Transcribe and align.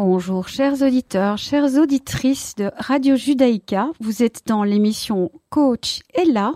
Bonjour 0.00 0.46
chers 0.46 0.80
auditeurs, 0.82 1.38
chères 1.38 1.74
auditrices 1.74 2.54
de 2.54 2.70
Radio 2.76 3.16
Judaïka. 3.16 3.90
Vous 3.98 4.22
êtes 4.22 4.42
dans 4.46 4.62
l'émission 4.62 5.32
Coach 5.50 6.02
Ella 6.14 6.52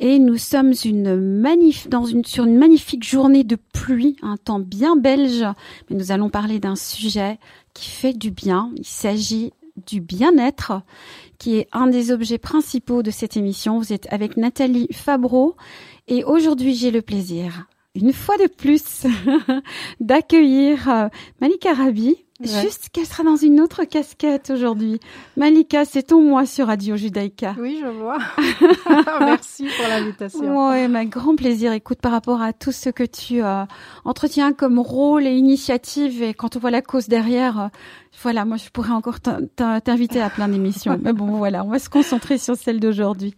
et 0.00 0.18
nous 0.18 0.36
sommes 0.36 0.74
sur 0.74 0.90
une 0.90 1.38
magnifique 2.58 3.04
journée 3.04 3.44
de 3.44 3.54
pluie, 3.54 4.16
un 4.20 4.36
temps 4.36 4.58
bien 4.58 4.96
belge. 4.96 5.44
Mais 5.88 5.96
nous 5.96 6.10
allons 6.10 6.28
parler 6.28 6.58
d'un 6.58 6.74
sujet 6.74 7.38
qui 7.72 7.88
fait 7.88 8.14
du 8.14 8.32
bien. 8.32 8.72
Il 8.76 8.84
s'agit 8.84 9.52
du 9.86 10.00
bien-être, 10.00 10.82
qui 11.38 11.58
est 11.58 11.68
un 11.70 11.86
des 11.86 12.10
objets 12.10 12.38
principaux 12.38 13.04
de 13.04 13.12
cette 13.12 13.36
émission. 13.36 13.78
Vous 13.78 13.92
êtes 13.92 14.12
avec 14.12 14.36
Nathalie 14.36 14.88
Fabreau 14.90 15.54
et 16.08 16.24
aujourd'hui 16.24 16.74
j'ai 16.74 16.90
le 16.90 17.02
plaisir, 17.02 17.68
une 17.94 18.12
fois 18.12 18.36
de 18.36 18.48
plus, 18.48 19.06
d'accueillir 20.06 20.88
euh, 20.88 21.08
Malika 21.40 21.74
Rabi. 21.74 22.16
Juste 22.38 22.90
qu'elle 22.90 23.06
sera 23.06 23.22
dans 23.22 23.36
une 23.36 23.62
autre 23.62 23.84
casquette 23.84 24.50
aujourd'hui. 24.50 25.00
Malika, 25.38 25.86
c'est 25.86 26.02
ton 26.02 26.20
moi 26.20 26.44
sur 26.44 26.66
Radio 26.66 26.94
Judaïka. 26.94 27.56
Oui, 27.58 27.80
je 27.82 27.88
vois. 27.88 28.18
Merci 29.20 29.64
pour 29.64 29.88
l'invitation. 29.88 30.68
Oui, 30.68 30.84
un 30.84 31.04
grand 31.06 31.34
plaisir. 31.34 31.72
Écoute, 31.72 31.98
par 32.02 32.12
rapport 32.12 32.42
à 32.42 32.52
tout 32.52 32.72
ce 32.72 32.90
que 32.90 33.04
tu 33.04 33.42
euh, 33.42 33.64
entretiens 34.04 34.52
comme 34.52 34.78
rôle 34.78 35.26
et 35.26 35.34
initiative, 35.34 36.22
et 36.22 36.34
quand 36.34 36.56
on 36.56 36.58
voit 36.58 36.70
la 36.70 36.82
cause 36.82 37.08
derrière, 37.08 37.58
euh, 37.58 37.68
voilà, 38.22 38.44
moi 38.44 38.58
je 38.58 38.68
pourrais 38.68 38.90
encore 38.90 39.18
t'inviter 39.20 40.20
à 40.20 40.28
plein 40.28 40.48
d'émissions. 40.48 40.98
Mais 41.02 41.14
bon, 41.14 41.38
voilà, 41.38 41.64
on 41.64 41.70
va 41.70 41.78
se 41.78 41.88
concentrer 41.88 42.36
sur 42.36 42.54
celle 42.54 42.80
d'aujourd'hui. 42.80 43.34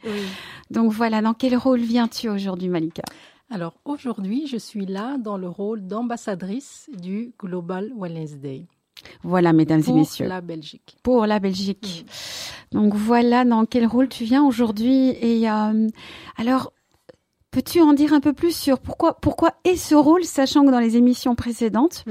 Donc 0.73 0.91
voilà, 0.91 1.23
dans 1.23 1.35
quel 1.35 1.57
rôle 1.57 1.81
viens-tu 1.81 2.29
aujourd'hui, 2.29 2.69
Malika? 2.69 3.05
Alors 3.51 3.75
aujourd'hui, 3.85 4.47
je 4.47 4.57
suis 4.57 4.87
là 4.87 5.17
dans 5.19 5.37
le 5.37 5.49
rôle 5.49 5.87
d'ambassadrice 5.87 6.91
du 6.99 7.33
Global 7.39 7.93
Wellness 7.97 8.37
Day. 8.37 8.67
Voilà, 9.23 9.53
mesdames 9.53 9.83
et 9.87 9.93
messieurs. 9.93 10.27
Pour 10.27 10.35
la 10.35 10.41
Belgique. 10.41 10.97
Pour 11.03 11.27
la 11.27 11.39
Belgique. 11.39 12.07
Donc 12.73 12.95
voilà 12.95 13.45
dans 13.45 13.65
quel 13.65 13.87
rôle 13.87 14.09
tu 14.09 14.25
viens 14.25 14.45
aujourd'hui. 14.45 15.11
Et 15.21 15.49
euh, 15.49 15.89
alors, 16.37 16.73
peux-tu 17.51 17.81
en 17.81 17.93
dire 17.93 18.13
un 18.13 18.21
peu 18.21 18.33
plus 18.33 18.55
sur 18.55 18.81
pourquoi, 18.81 19.15
pourquoi 19.15 19.55
est 19.65 19.77
ce 19.77 19.95
rôle, 19.95 20.25
sachant 20.25 20.65
que 20.65 20.71
dans 20.71 20.81
les 20.81 20.97
émissions 20.97 21.35
précédentes, 21.35 22.05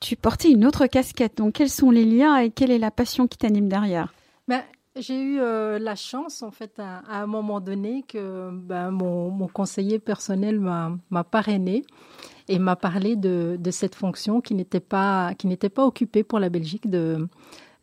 tu 0.00 0.16
portais 0.16 0.50
une 0.50 0.64
autre 0.64 0.86
casquette? 0.86 1.36
Donc 1.36 1.54
quels 1.54 1.70
sont 1.70 1.90
les 1.90 2.04
liens 2.04 2.38
et 2.38 2.50
quelle 2.50 2.70
est 2.70 2.78
la 2.78 2.90
passion 2.90 3.26
qui 3.26 3.38
t'anime 3.38 3.68
derrière? 3.68 4.14
Ben, 4.46 4.62
j'ai 5.00 5.20
eu 5.20 5.40
euh, 5.40 5.78
la 5.78 5.94
chance, 5.94 6.42
en 6.42 6.50
fait, 6.50 6.78
à, 6.78 7.02
un 7.08 7.26
moment 7.26 7.60
donné, 7.60 8.04
que 8.06 8.50
ben, 8.52 8.90
mon, 8.90 9.46
conseiller 9.48 9.98
personnel 9.98 10.60
m'a 10.60 11.24
parrainé 11.24 11.84
et 12.48 12.58
m'a 12.58 12.76
parlé 12.76 13.16
de, 13.16 13.58
cette 13.70 13.94
fonction 13.94 14.40
qui 14.40 14.54
n'était 14.54 14.80
pas, 14.80 15.34
qui 15.34 15.54
pas 15.56 15.84
occupée 15.84 16.22
pour 16.24 16.38
la 16.38 16.48
Belgique 16.48 16.88
de, 16.88 17.28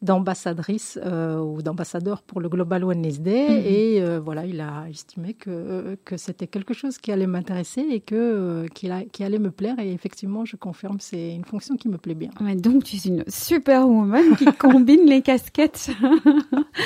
d'ambassadrice 0.06 0.98
euh, 1.04 1.40
ou 1.40 1.62
d'ambassadeur 1.62 2.22
pour 2.22 2.40
le 2.40 2.48
Global 2.48 2.86
Wellness 2.86 3.20
Day. 3.20 3.50
Mhm. 3.50 3.64
Et 3.66 4.02
euh, 4.02 4.20
voilà, 4.24 4.46
il 4.46 4.62
a 4.62 4.86
estimé 4.90 5.34
que, 5.34 5.98
que 6.06 6.16
c'était 6.16 6.48
quelque 6.48 6.74
chose 6.74 6.98
qui 6.98 7.12
allait 7.12 7.28
m'intéresser 7.28 7.82
et 7.82 8.00
que, 8.00 8.16
euh, 8.16 8.68
qui, 8.74 8.90
qui, 9.12 9.24
allait 9.24 9.40
me 9.40 9.52
plaire. 9.52 9.78
Et 9.80 9.92
effectivement, 9.92 10.46
je 10.46 10.56
confirme, 10.56 10.98
c'est 11.00 11.34
une 11.34 11.44
fonction 11.44 11.76
qui 11.76 11.90
me 11.90 11.98
plaît 11.98 12.14
bien. 12.14 12.30
Ouais, 12.40 12.56
donc, 12.56 12.84
tu 12.84 12.96
es 12.96 13.00
une 13.00 13.24
superwoman 13.28 14.36
qui 14.38 14.46
combine 14.60 15.06
les 15.06 15.22
casquettes. 15.22 15.90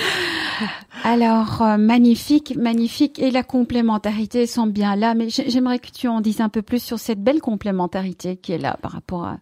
Alors, 1.04 1.64
magnifique, 1.78 2.56
magnifique. 2.56 3.20
Et 3.20 3.32
la 3.32 3.44
complémentarité 3.44 4.48
sont 4.48 4.68
bien 4.68 4.96
là. 4.96 5.14
Mais 5.14 5.30
j'aimerais 5.30 5.80
que 5.80 5.92
tu 5.92 6.08
en 6.08 6.22
dises 6.22 6.42
un 6.42 6.50
peu 6.50 6.62
plus 6.62 6.82
sur 6.82 6.98
cette 6.98 7.22
belle 7.22 7.42
complémentarité 7.42 8.38
qui 8.38 8.54
est 8.54 8.58
là 8.58 8.78
par 8.82 8.92
rapport 8.92 9.26
à... 9.26 9.38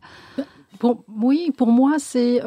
Bon, 0.79 1.03
oui, 1.07 1.51
pour 1.57 1.67
moi, 1.67 1.95
c'est 1.97 2.41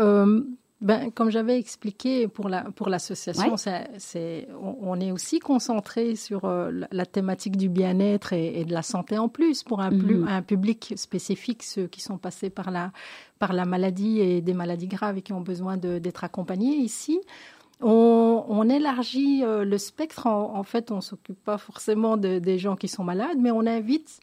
ben, 0.81 1.11
comme 1.11 1.31
j'avais 1.31 1.59
expliqué 1.59 2.27
pour 2.27 2.49
la 2.49 2.63
pour 2.63 2.89
l'association, 2.89 3.57
c'est 3.59 4.49
on, 4.59 4.99
est 4.99 5.13
aussi 5.13 5.39
concentré 5.39 6.17
sur 6.17 6.47
euh, 6.47 6.71
la 6.91 7.05
thématique 7.05 7.59
du 7.59 7.69
bien-être 7.69 8.33
et, 8.33 8.65
de 8.65 8.73
la 8.73 8.81
santé 8.81 9.19
en 9.19 9.29
plus 9.29 9.63
pour 9.63 9.81
un, 9.81 9.91
plus, 9.91 10.17
mhm. 10.17 10.29
un 10.29 10.41
public 10.41 10.95
spécifique, 10.97 11.65
ceux 11.65 11.87
qui 11.87 12.01
sont 12.01 12.17
passés 12.17 12.49
par 12.49 12.71
la 12.71 12.93
par 13.39 13.53
la 13.53 13.67
maladie 13.67 14.21
et 14.21 14.41
des 14.41 14.55
maladies 14.55 14.89
graves 14.89 15.19
et 15.19 15.23
qui 15.23 15.35
ont 15.35 15.43
besoin 15.43 15.77
d'être 15.77 16.25
accompagnés. 16.25 16.77
Ici, 16.77 17.21
on, 17.83 18.45
on 18.49 18.69
élargit 18.71 19.45
euh, 19.45 19.65
le 19.65 19.77
spectre. 19.77 20.27
En, 20.27 20.57
en 20.57 20.63
fait, 20.63 20.91
on 20.91 21.03
s'occupe 21.03 21.43
pas 21.45 21.59
forcément 21.59 22.17
de, 22.17 22.39
des 22.39 22.59
gens 22.59 22.77
qui 22.77 22.89
sont 22.89 23.05
malades, 23.05 23.39
mais 23.39 23.51
on 23.51 23.67
invite 23.67 24.21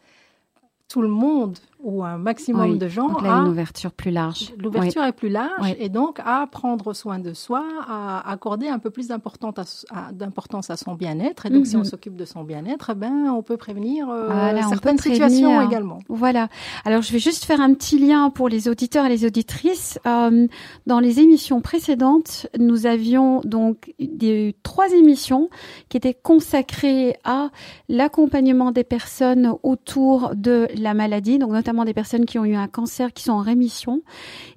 tout 0.87 1.01
le 1.01 1.09
monde 1.09 1.57
ou 1.79 2.03
un 2.03 2.17
maximum 2.17 2.77
de 2.77 2.87
gens. 2.87 3.07
Donc 3.07 3.21
là, 3.21 3.33
une 3.33 3.49
ouverture 3.49 3.91
plus 3.91 4.09
large. 4.09 4.53
L'ouverture 4.57 5.03
est 5.03 5.11
plus 5.11 5.29
large 5.29 5.75
et 5.79 5.89
donc 5.89 6.19
à 6.25 6.47
prendre 6.47 6.93
soin 6.93 7.19
de 7.19 7.33
soi, 7.33 7.63
à 7.87 8.29
accorder 8.29 8.67
un 8.67 8.79
peu 8.79 8.89
plus 8.89 9.07
d'importance 9.07 9.85
à, 9.91 10.09
à, 10.09 10.77
son 10.77 10.95
bien-être. 10.95 11.45
Et 11.45 11.49
donc, 11.49 11.67
si 11.67 11.75
on 11.75 11.79
mhm. 11.79 11.85
s'occupe 11.85 12.15
de 12.15 12.25
son 12.25 12.43
bien-être, 12.43 12.93
ben, 12.95 13.29
on 13.29 13.43
peut 13.43 13.57
prévenir 13.57 14.09
euh, 14.09 14.59
certaines 14.69 14.97
situations 14.97 15.61
également. 15.61 15.99
Voilà. 16.09 16.49
Alors, 16.83 17.01
je 17.01 17.11
vais 17.11 17.19
juste 17.19 17.45
faire 17.45 17.61
un 17.61 17.73
petit 17.73 17.99
lien 17.99 18.29
pour 18.31 18.49
les 18.49 18.67
auditeurs 18.67 19.05
et 19.05 19.09
les 19.09 19.25
auditrices. 19.25 19.99
Euh, 20.07 20.47
dans 20.87 20.99
les 20.99 21.19
émissions 21.19 21.61
précédentes, 21.61 22.47
nous 22.57 22.85
avions 22.85 23.41
donc 23.43 23.93
des 23.99 24.55
trois 24.63 24.91
émissions 24.91 25.49
qui 25.89 25.97
étaient 25.97 26.15
consacrées 26.15 27.17
à 27.23 27.49
l'accompagnement 27.87 28.71
des 28.71 28.83
personnes 28.83 29.53
autour 29.63 30.31
de 30.35 30.67
la 30.81 30.93
maladie, 30.93 31.37
donc 31.37 31.51
notamment 31.51 31.85
des 31.85 31.93
personnes 31.93 32.25
qui 32.25 32.39
ont 32.39 32.45
eu 32.45 32.55
un 32.55 32.67
cancer, 32.67 33.13
qui 33.13 33.23
sont 33.23 33.33
en 33.33 33.41
rémission, 33.41 34.01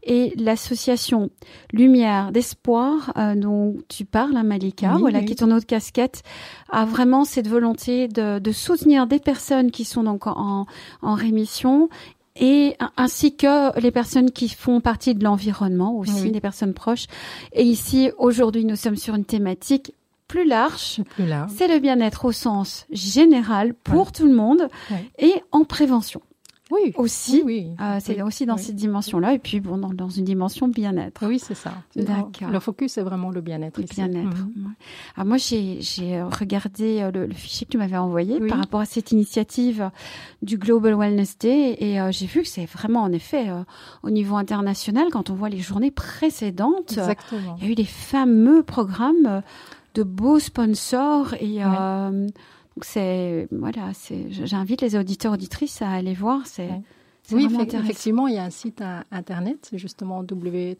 et 0.03 0.33
l'association 0.37 1.31
Lumière 1.73 2.33
d'espoir 2.33 3.13
euh, 3.17 3.35
dont 3.35 3.77
tu 3.89 4.05
parles, 4.05 4.37
hein, 4.37 4.43
Malika, 4.43 4.97
voilà, 4.99 5.23
qui 5.23 5.33
est 5.33 5.37
ton 5.37 5.51
autre 5.51 5.67
casquette, 5.67 6.23
a 6.71 6.85
vraiment 6.85 7.25
cette 7.25 7.49
volonté 7.49 8.09
de, 8.09 8.39
de 8.39 8.53
soutenir 8.53 9.07
des 9.07 9.19
personnes 9.19 9.71
qui 9.71 9.85
sont 9.85 10.03
donc 10.03 10.27
en, 10.27 10.67
en 11.03 11.15
rémission 11.15 11.89
et 12.37 12.77
ainsi 12.97 13.37
que 13.37 13.79
les 13.81 13.91
personnes 13.91 14.31
qui 14.31 14.49
font 14.49 14.81
partie 14.81 15.15
de 15.15 15.23
l'environnement 15.23 15.97
aussi, 15.97 16.31
des 16.31 16.41
personnes 16.41 16.75
proches. 16.75 17.07
Et 17.53 17.65
ici, 17.65 18.11
aujourd'hui, 18.19 18.65
nous 18.65 18.77
sommes 18.77 18.97
sur 18.97 19.15
une 19.15 19.25
thématique 19.25 19.93
plus 20.31 20.47
large. 20.47 21.03
Plus 21.11 21.27
large. 21.27 21.51
C'est 21.57 21.67
le 21.67 21.81
bien-être 21.81 22.25
au 22.25 22.31
sens 22.31 22.87
général 22.93 23.75
pour 23.75 24.13
tout 24.13 24.27
le 24.27 24.35
monde 24.35 24.69
et 25.19 25.35
en 25.51 25.65
prévention. 25.65 26.23
Oui. 26.71 26.93
Aussi. 26.97 27.43
Oui, 27.45 27.73
euh, 27.81 27.99
c'est 28.01 28.23
aussi 28.23 28.47
dans 28.47 28.57
cette 28.57 28.77
dimension-là. 28.77 29.35
Et 29.35 29.39
puis, 29.39 29.59
bon, 29.59 29.77
dans, 29.77 30.09
une 30.09 30.25
dimension 30.25 30.69
bien-être. 30.69 31.27
Oui, 31.27 31.41
c'est 31.41 31.55
ça. 31.55 31.73
D'accord. 31.97 32.51
Le 32.51 32.61
focus, 32.61 32.93
c'est 32.93 33.03
vraiment 33.03 33.31
le 33.31 33.41
bien-être. 33.41 33.81
Le 33.81 33.87
bien-être. 33.87 34.37
Alors, 35.17 35.27
moi, 35.27 35.37
j'ai 35.37 36.23
regardé 36.23 37.01
euh, 37.01 37.11
le, 37.11 37.35
fichier 37.35 37.67
que 37.67 37.73
tu 37.73 37.79
m'avais 37.79 37.97
envoyé 37.97 38.39
par 38.41 38.59
rapport 38.59 38.81
à 38.81 38.85
cette 38.85 39.11
initiative 39.11 39.91
du 40.43 40.59
Global 40.59 40.95
Wellness 40.95 41.39
Day. 41.39 41.77
Et 41.81 42.01
euh, 42.01 42.13
j'ai 42.13 42.27
vu 42.27 42.43
que 42.43 42.49
c'est 42.49 42.67
vraiment, 42.67 43.03
en 43.03 43.13
effet, 43.13 43.49
au 44.05 44.11
niveau 44.11 44.37
international, 44.37 45.09
quand 45.11 45.31
on 45.31 45.35
voit 45.35 45.49
les 45.49 45.59
journées 45.59 45.91
précédentes, 45.91 46.93
Exactement. 46.93 47.57
il 47.59 47.65
y 47.65 47.69
a 47.69 47.73
eu 47.73 47.75
des 47.75 47.85
fameux 47.85 48.63
programmes 48.63 49.43
de 49.95 50.03
beaux 50.03 50.39
sponsors 50.39 51.35
et 51.35 51.59
c'est 52.83 53.49
voilà, 53.51 53.93
c'est 53.95 54.31
j'invite 54.31 54.83
les 54.83 54.97
auditeurs 54.97 55.33
auditrices 55.33 55.83
à 55.83 55.91
aller 55.91 56.15
voir. 56.15 56.47
C'est 56.47 56.71
oui, 57.33 57.49
effectivement, 57.73 58.27
il 58.27 58.35
y 58.35 58.39
a 58.39 58.45
un 58.45 58.51
site 58.51 58.83
internet 59.11 59.71
justement 59.75 60.23
w 60.23 60.77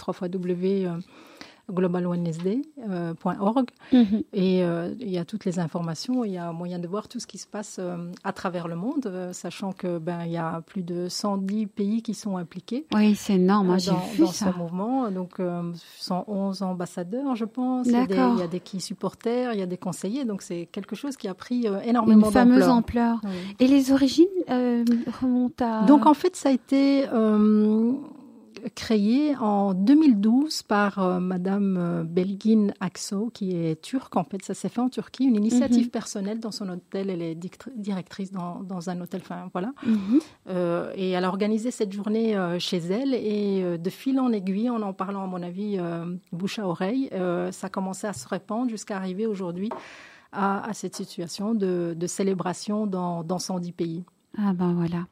3 1.71 1.75
w 1.75 1.91
globalwellnessday.org 1.91 3.71
mhm. 3.93 4.23
et 4.33 4.65
euh, 4.65 4.95
il 5.01 5.11
y 5.11 5.19
a 5.19 5.25
toutes 5.25 5.45
les 5.45 5.59
informations, 5.59 6.25
il 6.25 6.33
y 6.33 6.39
a 6.39 6.53
moyen 6.53 6.79
de 6.79 6.87
voir 6.89 7.09
tout 7.09 7.21
ce 7.21 7.27
qui 7.27 7.39
se 7.39 7.47
passe 7.47 7.77
euh, 7.79 7.97
à 8.25 8.33
travers 8.33 8.69
le 8.69 8.77
monde, 8.77 9.07
euh, 9.07 9.33
sachant 9.33 9.73
que 9.73 9.99
ben 9.99 10.25
il 10.25 10.33
y 10.33 10.37
a 10.37 10.63
plus 10.67 10.83
de 10.83 11.09
110 11.09 11.67
pays 11.67 12.03
qui 12.03 12.15
sont 12.15 12.37
impliqués. 12.37 12.87
Oui, 12.95 13.15
c'est 13.15 13.35
énorme, 13.35 13.69
dans, 13.69 14.03
dans 14.19 14.33
ce 14.33 14.57
mouvement. 14.57 15.11
Donc 15.11 15.41
111 15.99 16.63
ambassadeurs, 16.63 17.35
je 17.37 17.45
pense. 17.45 17.87
Il 17.87 17.93
y, 17.93 17.97
a 17.97 18.07
des, 18.07 18.15
il 18.15 18.39
y 18.39 18.43
a 18.43 18.47
des 18.47 18.61
qui 18.61 18.81
supporters, 18.81 19.53
il 19.53 19.59
y 19.61 19.63
a 19.63 19.67
des 19.67 19.77
conseillers, 19.79 20.25
donc 20.25 20.43
c'est 20.43 20.67
quelque 20.71 20.97
chose 20.97 21.17
qui 21.17 21.29
a 21.29 21.35
pris 21.35 21.67
énormément 21.85 22.27
d'ampleur. 22.31 22.45
Une 22.47 22.53
fameuse 22.53 22.69
ampleur. 22.69 23.21
Et 23.59 23.67
les 23.67 23.93
origines 23.93 24.27
remontent 24.49 25.65
à. 25.65 25.87
Donc 25.87 26.07
en 26.07 26.15
fait, 26.15 26.37
ça 26.37 26.49
a 26.49 26.53
été 26.53 27.07
créé 28.75 29.37
en 29.37 29.75
2012 29.75 30.63
par 30.63 30.99
euh, 30.99 31.21
Madame 31.21 31.77
euh, 31.77 32.05
Belgin 32.05 32.73
Akso, 32.81 33.31
qui 33.33 33.57
est 33.57 33.81
turque. 33.81 34.17
En 34.17 34.25
fait, 34.25 34.43
ça 34.45 34.55
s'est 34.55 34.69
fait 34.69 34.81
en 34.81 34.89
Turquie, 34.89 35.25
une 35.25 35.37
initiative 35.37 35.87
mhm. 35.87 35.91
personnelle 35.91 36.41
dans 36.41 36.51
son 36.51 36.69
hôtel. 36.69 37.11
Elle 37.11 37.23
est 37.23 37.37
directrice 37.77 38.33
dans, 38.33 38.61
dans 38.61 38.91
un 38.91 39.01
hôtel. 39.01 39.21
Enfin, 39.23 39.49
voilà. 39.53 39.73
Mhm. 39.85 40.21
Euh, 40.49 40.93
et 40.95 41.11
elle 41.11 41.25
a 41.25 41.29
organisé 41.29 41.71
cette 41.71 41.93
journée 41.93 42.37
chez 42.59 42.79
elle. 42.79 43.15
Et 43.15 43.79
de 43.79 43.91
fil 43.91 44.19
en 44.21 44.33
aiguille, 44.33 44.71
en 44.71 44.83
en 44.83 44.93
parlant, 44.93 45.25
à 45.25 45.27
mon 45.27 45.43
avis, 45.43 45.79
bouche 46.33 46.59
à 46.59 46.67
oreille, 46.67 47.11
ça 47.51 47.67
a 47.67 47.71
commencé 47.71 48.07
à 48.07 48.13
se 48.13 48.27
répandre 48.29 48.71
jusqu'à 48.71 48.97
arriver 48.97 49.27
aujourd'hui 49.27 49.71
à, 50.33 50.69
à, 50.69 50.73
cette 50.75 50.97
situation 50.97 51.55
de, 51.55 51.95
de 51.97 52.07
célébration 52.07 52.87
dans, 52.87 53.25
dans 53.25 53.39
110 53.39 53.73
pays. 53.73 54.05
Ah 54.39 54.53
ben 54.53 54.73
voilà. 54.73 55.07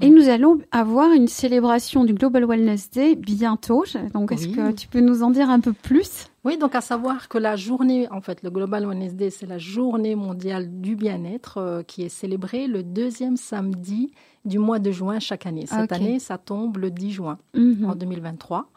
Et 0.00 0.10
nous 0.10 0.28
allons 0.28 0.58
avoir 0.72 1.12
une 1.12 1.28
célébration 1.28 2.04
du 2.04 2.14
Global 2.14 2.44
Wellness 2.46 2.90
Day 2.90 3.14
bientôt. 3.14 3.84
Donc 4.12 4.32
est-ce 4.32 4.48
que 4.48 4.72
tu 4.72 4.88
peux 4.88 5.00
nous 5.00 5.22
en 5.22 5.30
dire 5.30 5.48
un 5.50 5.60
peu 5.60 5.72
plus? 5.72 6.26
Oui, 6.44 6.58
donc 6.58 6.74
à 6.74 6.80
savoir 6.80 7.28
que 7.28 7.38
la 7.38 7.56
journée, 7.56 8.08
en 8.10 8.20
fait, 8.20 8.42
le 8.42 8.50
Global 8.50 8.86
Wellness 8.86 9.14
Day, 9.14 9.30
c'est 9.30 9.46
la 9.46 9.58
journée 9.58 10.14
mondiale 10.14 10.80
du 10.80 10.94
bien-être 10.94 11.58
euh, 11.58 11.82
qui 11.82 12.02
est 12.02 12.08
célébrée 12.08 12.66
le 12.66 12.82
deuxième 12.82 13.36
samedi 13.36 14.12
du 14.44 14.58
mois 14.58 14.78
de 14.78 14.90
juin 14.90 15.18
chaque 15.18 15.46
année. 15.46 15.66
Cette 15.66 15.92
année, 15.92 16.18
ça 16.18 16.38
tombe 16.38 16.78
le 16.78 16.90
10 16.90 17.12
juin 17.12 17.38
mhm. 17.54 17.90
en 17.90 17.94
2023. 17.94 18.68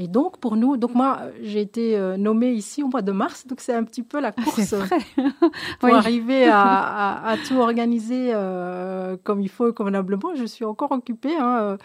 Et 0.00 0.06
donc, 0.06 0.38
pour 0.38 0.54
nous, 0.54 0.76
donc 0.76 0.94
moi, 0.94 1.22
j'ai 1.42 1.60
été 1.60 1.96
euh, 1.96 2.16
nommée 2.16 2.52
ici 2.52 2.84
au 2.84 2.86
mois 2.86 3.02
de 3.02 3.10
mars, 3.10 3.48
donc 3.48 3.60
c'est 3.60 3.74
un 3.74 3.82
petit 3.82 4.04
peu 4.04 4.20
la 4.20 4.28
ah, 4.28 4.42
course 4.42 4.72
pour 5.80 5.92
arriver 5.92 6.44
à, 6.52 7.34
tout 7.48 7.56
organiser 7.56 8.30
euh, 8.32 9.16
comme 9.24 9.40
il 9.40 9.48
faut, 9.48 9.72
convenablement. 9.72 10.36
Je 10.36 10.44
suis 10.44 10.64
encore 10.64 10.92
occupée. 10.92 11.36
Hein, 11.36 11.58
euh, 11.62 11.76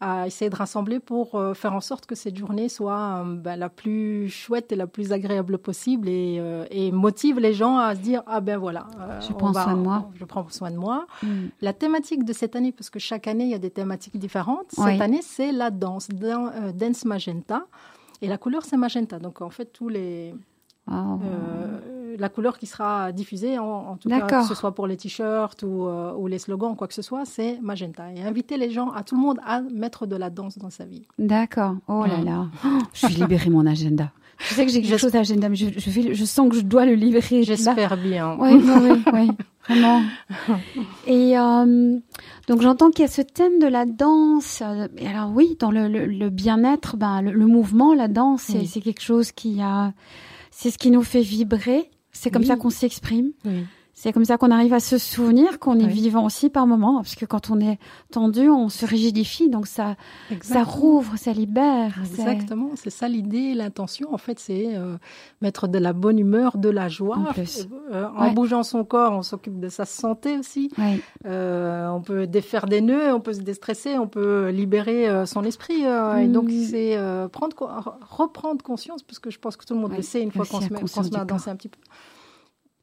à 0.00 0.26
essayer 0.26 0.50
de 0.50 0.56
rassembler 0.56 0.98
pour 0.98 1.34
euh, 1.34 1.52
faire 1.52 1.74
en 1.74 1.80
sorte 1.80 2.06
que 2.06 2.14
cette 2.14 2.36
journée 2.36 2.68
soit 2.70 3.22
euh, 3.22 3.36
ben, 3.36 3.56
la 3.56 3.68
plus 3.68 4.30
chouette 4.30 4.72
et 4.72 4.76
la 4.76 4.86
plus 4.86 5.12
agréable 5.12 5.58
possible 5.58 6.08
et, 6.08 6.38
euh, 6.40 6.64
et, 6.70 6.90
motive 6.90 7.38
les 7.38 7.52
gens 7.52 7.76
à 7.76 7.94
se 7.94 8.00
dire 8.00 8.22
ah 8.26 8.40
ben 8.40 8.56
voilà 8.56 8.86
je 9.20 9.32
prends 9.32 9.52
soin 9.52 9.74
de 9.76 9.82
moi. 9.82 10.10
je 10.14 10.24
prends 10.24 10.48
soin 10.48 10.70
de 10.70 10.76
moi. 10.76 11.06
Mm. 11.22 11.28
la 11.60 11.72
thématique 11.74 12.24
de 12.24 12.32
cette 12.32 12.56
année 12.56 12.72
parce 12.72 12.88
que 12.88 12.98
chaque 12.98 13.26
année 13.26 13.44
il 13.44 13.50
y 13.50 13.54
a 13.54 13.58
des 13.58 13.70
thématiques 13.70 14.18
différentes 14.18 14.66
cette 14.70 15.00
année 15.00 15.20
c'est 15.22 15.52
la 15.52 15.70
danse 15.70 16.08
dance 16.08 17.04
magenta. 17.04 17.66
Et 18.22 18.28
la 18.28 18.36
couleur 18.36 18.64
c'est 18.64 18.76
magenta. 18.76 19.18
Donc 19.18 19.40
en 19.40 19.50
fait 19.50 19.66
tous 19.66 19.88
les 19.88 20.34
euh, 20.90 21.99
la 22.18 22.28
couleur 22.28 22.58
qui 22.58 22.66
sera 22.66 23.12
diffusée, 23.12 23.58
en, 23.58 23.96
tout 23.96 24.08
cas, 24.08 24.20
que 24.20 24.44
ce 24.44 24.54
soit 24.54 24.74
pour 24.74 24.86
les 24.86 24.96
t-shirts 24.96 25.62
ou, 25.62 25.86
euh, 25.86 26.12
ou, 26.14 26.26
les 26.26 26.38
slogans, 26.38 26.76
quoi 26.76 26.88
que 26.88 26.94
ce 26.94 27.02
soit, 27.02 27.24
c'est 27.24 27.58
magenta. 27.60 28.12
Et 28.12 28.22
inviter 28.22 28.56
les 28.56 28.70
gens, 28.70 28.90
à 28.90 29.02
tout 29.02 29.16
le 29.16 29.20
monde, 29.20 29.38
à 29.44 29.60
mettre 29.60 30.06
de 30.06 30.16
la 30.16 30.30
danse 30.30 30.58
dans 30.58 30.70
sa 30.70 30.84
vie. 30.84 31.06
D'accord. 31.18 31.76
Oh 31.88 32.04
là 32.04 32.20
là. 32.22 32.46
je 32.92 33.06
vais 33.06 33.14
libérer 33.14 33.50
mon 33.50 33.66
agenda. 33.66 34.10
Je 34.40 34.54
sais 34.54 34.64
que 34.64 34.72
j'ai 34.72 34.80
quelque 34.80 34.96
chose 34.96 35.14
à 35.14 35.20
mais 35.20 35.54
je, 35.54 35.66
je, 35.76 36.14
je, 36.14 36.24
sens 36.24 36.48
que 36.48 36.56
je 36.56 36.62
dois 36.62 36.86
le 36.86 36.94
libérer. 36.94 37.42
J'espère 37.42 37.96
bien. 37.98 38.36
Oui, 38.40 38.52
oui, 38.54 39.02
oui, 39.12 39.30
vraiment. 39.68 40.02
Et 41.06 41.38
euh, 41.38 41.98
donc 42.48 42.62
j'entends 42.62 42.90
qu'il 42.90 43.02
y 43.02 43.04
a 43.04 43.10
ce 43.10 43.20
thème 43.20 43.58
de 43.58 43.66
la 43.66 43.84
danse. 43.84 44.62
Et 44.96 45.06
alors 45.06 45.30
oui, 45.34 45.56
dans 45.58 45.70
le, 45.70 45.88
le, 45.88 46.30
bien-être, 46.30 46.96
ben, 46.96 47.20
le, 47.20 47.46
mouvement, 47.46 47.94
la 47.94 48.08
danse, 48.08 48.50
c'est 48.66 48.80
quelque 48.80 49.02
chose 49.02 49.30
qui 49.30 49.60
a 49.60 49.92
c'est 50.50 50.70
ce 50.70 50.78
qui 50.78 50.90
nous 50.90 51.02
fait 51.02 51.22
vibrer. 51.22 51.90
C'est 52.12 52.30
comme 52.30 52.44
ça 52.44 52.56
qu'on 52.56 52.70
s'exprime. 52.70 53.32
C'est 54.02 54.14
comme 54.14 54.24
ça 54.24 54.38
qu'on 54.38 54.50
arrive 54.50 54.72
à 54.72 54.80
se 54.80 54.96
souvenir 54.96 55.58
qu'on 55.58 55.78
est 55.78 55.86
vivant 55.86 56.24
aussi 56.24 56.48
par 56.48 56.66
moment, 56.66 57.02
parce 57.02 57.16
que 57.16 57.26
quand 57.26 57.50
on 57.50 57.60
est 57.60 57.78
tendu, 58.10 58.48
on 58.48 58.70
se 58.70 58.86
rigidifie, 58.86 59.50
donc 59.50 59.66
ça, 59.66 59.94
ça 60.40 60.64
rouvre, 60.64 61.18
ça 61.18 61.34
libère. 61.34 62.00
Exactement, 62.02 62.70
c'est 62.76 62.88
ça 62.88 63.08
l'idée, 63.08 63.52
l'intention. 63.52 64.14
En 64.14 64.16
fait, 64.16 64.38
c'est 64.38 64.74
euh, 64.74 64.96
mettre 65.42 65.68
de 65.68 65.76
la 65.76 65.92
bonne 65.92 66.18
humeur, 66.18 66.56
de 66.56 66.70
la 66.70 66.88
joie. 66.88 67.18
En, 67.18 67.24
plus. 67.34 67.68
Euh, 67.92 68.06
en 68.16 68.32
bougeant 68.32 68.62
son 68.62 68.84
corps, 68.84 69.12
on 69.12 69.22
s'occupe 69.22 69.60
de 69.60 69.68
sa 69.68 69.84
santé 69.84 70.38
aussi. 70.38 70.70
Euh, 71.26 71.86
on 71.88 72.00
peut 72.00 72.26
défaire 72.26 72.64
des 72.64 72.80
nœuds, 72.80 73.12
on 73.12 73.20
peut 73.20 73.34
se 73.34 73.42
déstresser, 73.42 73.98
on 73.98 74.08
peut 74.08 74.48
libérer 74.48 75.26
son 75.26 75.44
esprit. 75.44 75.82
Et 75.82 76.26
donc, 76.26 76.48
mm. 76.48 76.64
c'est 76.70 76.98
prendre, 77.32 77.54
reprendre 78.08 78.64
conscience, 78.64 79.02
parce 79.02 79.18
que 79.18 79.28
je 79.28 79.38
pense 79.38 79.58
que 79.58 79.66
tout 79.66 79.74
le 79.74 79.80
monde 79.80 79.92
le 79.94 80.00
sait 80.00 80.22
une 80.22 80.32
fois 80.32 80.46
qu'on 80.46 80.62
se, 80.62 80.72
met, 80.72 80.86
se 80.86 81.00
met 81.10 81.18
à 81.18 81.26
danser 81.26 81.50
un 81.50 81.56
petit 81.56 81.68
peu 81.68 81.76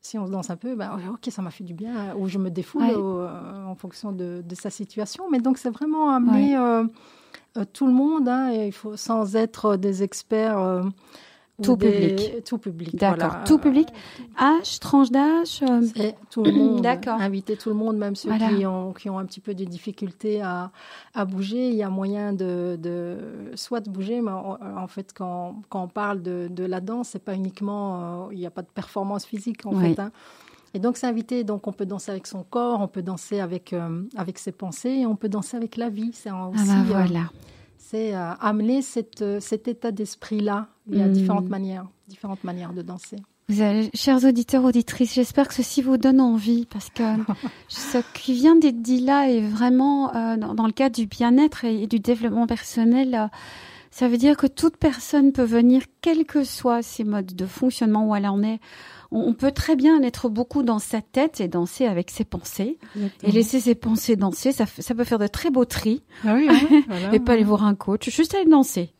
si 0.02 0.18
on 0.18 0.26
se 0.26 0.32
danse 0.32 0.50
un 0.50 0.56
peu, 0.56 0.76
ben, 0.76 0.98
ok, 1.12 1.32
ça 1.32 1.42
m'a 1.42 1.52
fait 1.52 1.64
du 1.64 1.74
bien, 1.74 2.16
ou 2.16 2.28
je 2.28 2.38
me 2.38 2.50
défoule 2.50 2.84
euh, 2.84 3.66
en 3.66 3.76
fonction 3.76 4.12
de, 4.12 4.44
sa 4.54 4.70
situation. 4.70 5.30
Mais 5.30 5.40
donc, 5.40 5.58
c'est 5.58 5.70
vraiment 5.70 6.12
amener 6.12 6.56
euh, 6.56 6.86
euh, 7.58 7.66
tout 7.74 7.88
le 7.88 7.94
monde, 7.94 8.28
hein, 8.30 8.52
il 8.52 8.72
faut, 8.72 8.96
sans 8.96 9.36
être 9.36 9.76
des 9.76 10.04
experts 10.04 10.84
tout 11.62 11.76
public. 11.76 12.44
Tout 12.44 12.58
public. 12.58 12.96
D'accord. 12.96 13.44
Tout 13.46 13.58
public. 13.58 13.88
Âge, 14.40 14.80
tranche 14.80 15.10
d'âge. 15.10 15.62
Euh, 15.64 16.12
tout 16.30 16.44
le 16.44 16.52
monde. 16.52 16.82
D'accord. 16.82 17.20
Inviter 17.20 17.58
tout 17.58 17.70
le 17.70 17.76
monde, 17.76 17.98
même 17.98 18.16
ceux 18.16 18.30
qui 18.38 18.66
ont 18.66 18.94
qui 18.94 19.10
ont 19.10 19.18
un 19.18 19.26
petit 19.26 19.40
peu 19.40 19.56
de 19.56 19.64
difficulté 19.64 20.42
à, 20.42 20.72
à 21.16 21.26
bouger. 21.26 21.70
Il 21.70 21.76
y 21.76 21.84
a 21.84 21.90
moyen 21.90 22.34
de, 22.34 22.78
de 22.80 23.18
soit 23.56 23.80
de 23.80 23.90
bouger, 23.90 24.22
mais 24.22 24.32
en, 24.32 24.88
fait 24.88 25.14
quand, 25.14 25.62
quand 25.70 25.84
on 25.84 25.88
parle 25.88 26.22
de, 26.22 26.48
de 26.50 26.64
la 26.64 26.80
danse, 26.80 27.10
c'est 27.10 27.24
pas 27.24 27.34
uniquement 27.34 28.28
euh, 28.28 28.34
il 28.34 28.40
n'y 28.40 28.46
a 28.46 28.52
pas 28.52 28.62
de 28.62 28.68
performance 28.68 29.26
physique 29.26 29.66
en 29.66 29.80
fait. 29.80 30.00
Hein. 30.00 30.12
Et 30.74 30.80
donc, 30.80 30.98
c'est 30.98 31.08
invité. 31.08 31.44
Donc, 31.44 31.66
on 31.66 31.72
peut 31.72 31.86
danser 31.86 32.12
avec 32.12 32.28
son 32.28 32.44
corps, 32.44 32.82
on 32.82 32.88
peut 32.88 33.02
danser 33.02 33.40
avec, 33.40 33.74
euh, 33.74 34.04
avec 34.16 34.38
ses 34.38 34.52
pensées, 34.52 34.90
et 34.90 35.06
on 35.06 35.16
peut 35.16 35.30
danser 35.30 35.56
avec 35.58 35.78
la 35.78 35.90
vie. 35.90 36.12
C'est 36.14 36.30
ah 36.30 36.50
aussi. 36.50 36.70
Ah 36.70 36.84
voilà 36.86 37.22
c'est 37.90 38.14
euh, 38.14 38.34
amener 38.42 38.82
cette, 38.82 39.22
euh, 39.22 39.40
cet 39.40 39.68
état 39.68 39.92
d'esprit-là. 39.92 40.68
Il 40.92 40.98
y 40.98 41.02
a 41.02 41.08
hmm. 41.08 41.14
différentes 41.14 41.50
manières, 41.50 41.86
différentes 42.08 42.44
manières 42.44 42.74
de 42.74 42.82
danser. 42.82 43.18
Vous 43.48 43.62
avez, 43.62 43.90
chers 43.94 44.26
auditeurs, 44.26 44.66
auditrices, 44.66 45.14
j'espère 45.14 45.48
que 45.48 45.54
ceci 45.54 45.82
vous 45.82 45.96
donne 45.96 46.20
envie 46.20 46.66
parce 46.66 46.90
que 46.90 47.04
ce 47.70 48.00
qui 48.14 48.34
vient 48.34 48.58
d'être 48.58 48.82
dit 48.82 49.00
là 49.00 49.30
est 49.30 49.40
vraiment 49.40 50.14
euh, 50.14 50.36
dans, 50.36 50.66
le 50.66 50.74
cadre 50.74 50.96
du 50.98 51.06
bien-être 51.06 51.64
et, 51.64 51.88
du 51.88 52.00
développement 52.00 52.46
personnel. 52.46 53.30
Ça 53.92 54.08
veut 54.08 54.18
dire 54.18 54.38
que 54.38 54.48
toute 54.48 54.78
personne 54.78 55.32
peut 55.32 55.44
venir, 55.44 55.84
quels 56.02 56.26
que 56.26 56.44
soient 56.44 56.82
ses 56.82 57.04
modes 57.04 57.36
de 57.36 57.46
fonctionnement 57.46 58.08
où 58.08 58.16
elle 58.16 58.28
en 58.28 58.44
est, 58.44 58.60
on, 59.12 59.34
peut 59.34 59.52
très 59.52 59.76
bien 59.76 60.02
être 60.02 60.30
beaucoup 60.30 60.64
dans 60.64 60.80
sa 60.80 61.02
tête 61.02 61.40
et 61.40 61.48
danser 61.48 61.86
avec 61.86 62.12
ses 62.12 62.26
pensées 62.26 62.78
et 63.24 63.32
laisser 63.32 63.60
ses 63.60 63.76
pensées 63.76 64.16
danser. 64.16 64.52
Ça, 64.52 64.66
ça 64.66 64.96
peut 64.96 65.04
faire 65.04 65.20
de 65.20 65.28
très 65.28 65.50
beaux 65.50 65.66
tris. 65.66 66.04
Ah 66.26 66.36
oui, 66.36 66.50
et 67.14 67.20
pas 67.20 67.34
aller 67.34 67.44
voir 67.44 67.64
un 67.64 67.76
coach, 67.76 68.10
juste 68.10 68.36
aller 68.36 68.50
danser. 68.50 68.94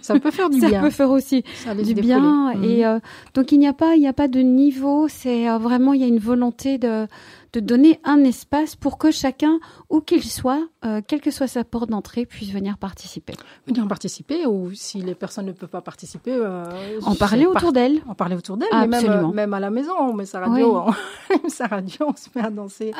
Ça 0.00 0.18
peut 0.18 0.30
faire 0.30 0.50
du 0.50 0.58
bien. 0.60 0.70
Ça 0.70 0.80
peut 0.80 0.90
faire 0.90 1.10
aussi 1.10 1.44
du 1.84 1.94
bien. 1.94 2.50
Et 2.62 2.78
mhm. 2.78 2.84
euh, 2.84 3.00
donc 3.34 3.52
il 3.52 3.58
n'y 3.58 3.68
a 3.68 3.72
pas, 3.72 3.94
il 3.94 4.00
n'y 4.00 4.08
a 4.08 4.12
pas 4.12 4.28
de 4.28 4.40
niveau. 4.40 5.06
C'est 5.08 5.48
euh, 5.48 5.58
vraiment, 5.58 5.92
il 5.92 6.00
y 6.00 6.04
a 6.04 6.08
une 6.08 6.18
volonté 6.18 6.78
de 6.78 7.06
de 7.54 7.60
donner 7.60 8.00
un 8.02 8.24
espace 8.24 8.74
pour 8.74 8.98
que 8.98 9.12
chacun, 9.12 9.60
où 9.88 10.00
qu'il 10.00 10.24
soit, 10.24 10.66
euh, 10.84 11.00
quelle 11.06 11.20
que 11.20 11.30
soit 11.30 11.46
sa 11.46 11.62
porte 11.62 11.88
d'entrée, 11.88 12.26
puisse 12.26 12.50
venir 12.50 12.78
participer. 12.78 13.34
Venir 13.68 13.86
participer, 13.86 14.44
ou 14.44 14.72
si 14.74 15.00
les 15.00 15.14
personnes 15.14 15.46
ne 15.46 15.52
peuvent 15.52 15.68
pas 15.68 15.80
participer, 15.80 16.32
euh, 16.32 16.64
en 17.04 17.14
parler 17.14 17.46
autour 17.46 17.72
d'elles. 17.72 18.02
En 18.08 18.14
parler 18.14 18.34
autour 18.34 18.56
d'elles, 18.56 18.68
mais 18.72 18.86
même, 18.88 19.30
même, 19.32 19.54
à 19.54 19.60
la 19.60 19.70
maison, 19.70 19.92
on 20.00 20.12
met 20.12 20.26
sa 20.26 20.40
radio, 20.40 20.78
on, 20.78 21.48
sa 21.48 21.68
radio, 21.68 22.06
on 22.08 22.16
se 22.16 22.28
met 22.34 22.44
à 22.44 22.50
danser. 22.50 22.92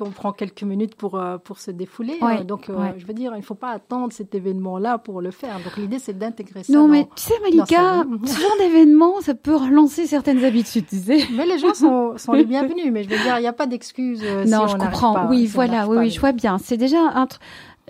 On 0.00 0.10
prend 0.10 0.32
quelques 0.32 0.62
minutes 0.62 0.94
pour 0.94 1.18
euh, 1.18 1.36
pour 1.36 1.58
se 1.58 1.70
défouler. 1.70 2.18
donc, 2.46 2.70
je 2.96 3.06
veux 3.06 3.14
dire, 3.14 3.32
il 3.34 3.40
ne 3.40 3.44
faut 3.44 3.54
pas 3.54 3.70
attendre 3.70 4.12
cet 4.12 4.34
événement-là 4.34 4.96
pour 4.96 5.20
le 5.20 5.30
faire. 5.30 5.58
Donc, 5.62 5.76
l'idée, 5.76 5.98
c'est 5.98 6.18
d'intégrer 6.18 6.62
ça. 6.62 6.72
Non, 6.72 6.88
mais 6.88 7.06
tu 7.16 7.24
sais, 7.24 7.34
Malika, 7.42 8.04
ce 8.24 8.40
genre 8.40 8.56
d'événement, 8.58 9.20
ça 9.20 9.34
peut 9.34 9.54
relancer 9.54 10.06
certaines 10.06 10.42
habitudes, 10.42 10.86
tu 10.86 10.96
sais. 10.96 11.18
Mais 11.36 11.44
les 11.44 11.58
gens 11.58 11.74
sont, 11.74 12.16
sont 12.16 12.32
les 12.32 12.44
bienvenus. 12.54 12.90
Mais 12.90 13.04
je 13.04 13.10
veux 13.10 13.18
dire, 13.18 13.36
il 13.38 13.42
n'y 13.42 13.46
a 13.46 13.52
pas 13.52 13.66
d'excuses. 13.74 14.22
Euh, 14.22 14.44
non, 14.44 14.66
je 14.66 14.76
comprends. 14.76 15.28
oui, 15.28 15.46
voilà, 15.46 15.86
oui, 15.88 15.96
oui, 15.98 16.10
je 16.10 16.20
vois 16.20 16.32
bien. 16.32 16.58
C'est 16.58 16.76
déjà 16.76 16.98
un 16.98 17.26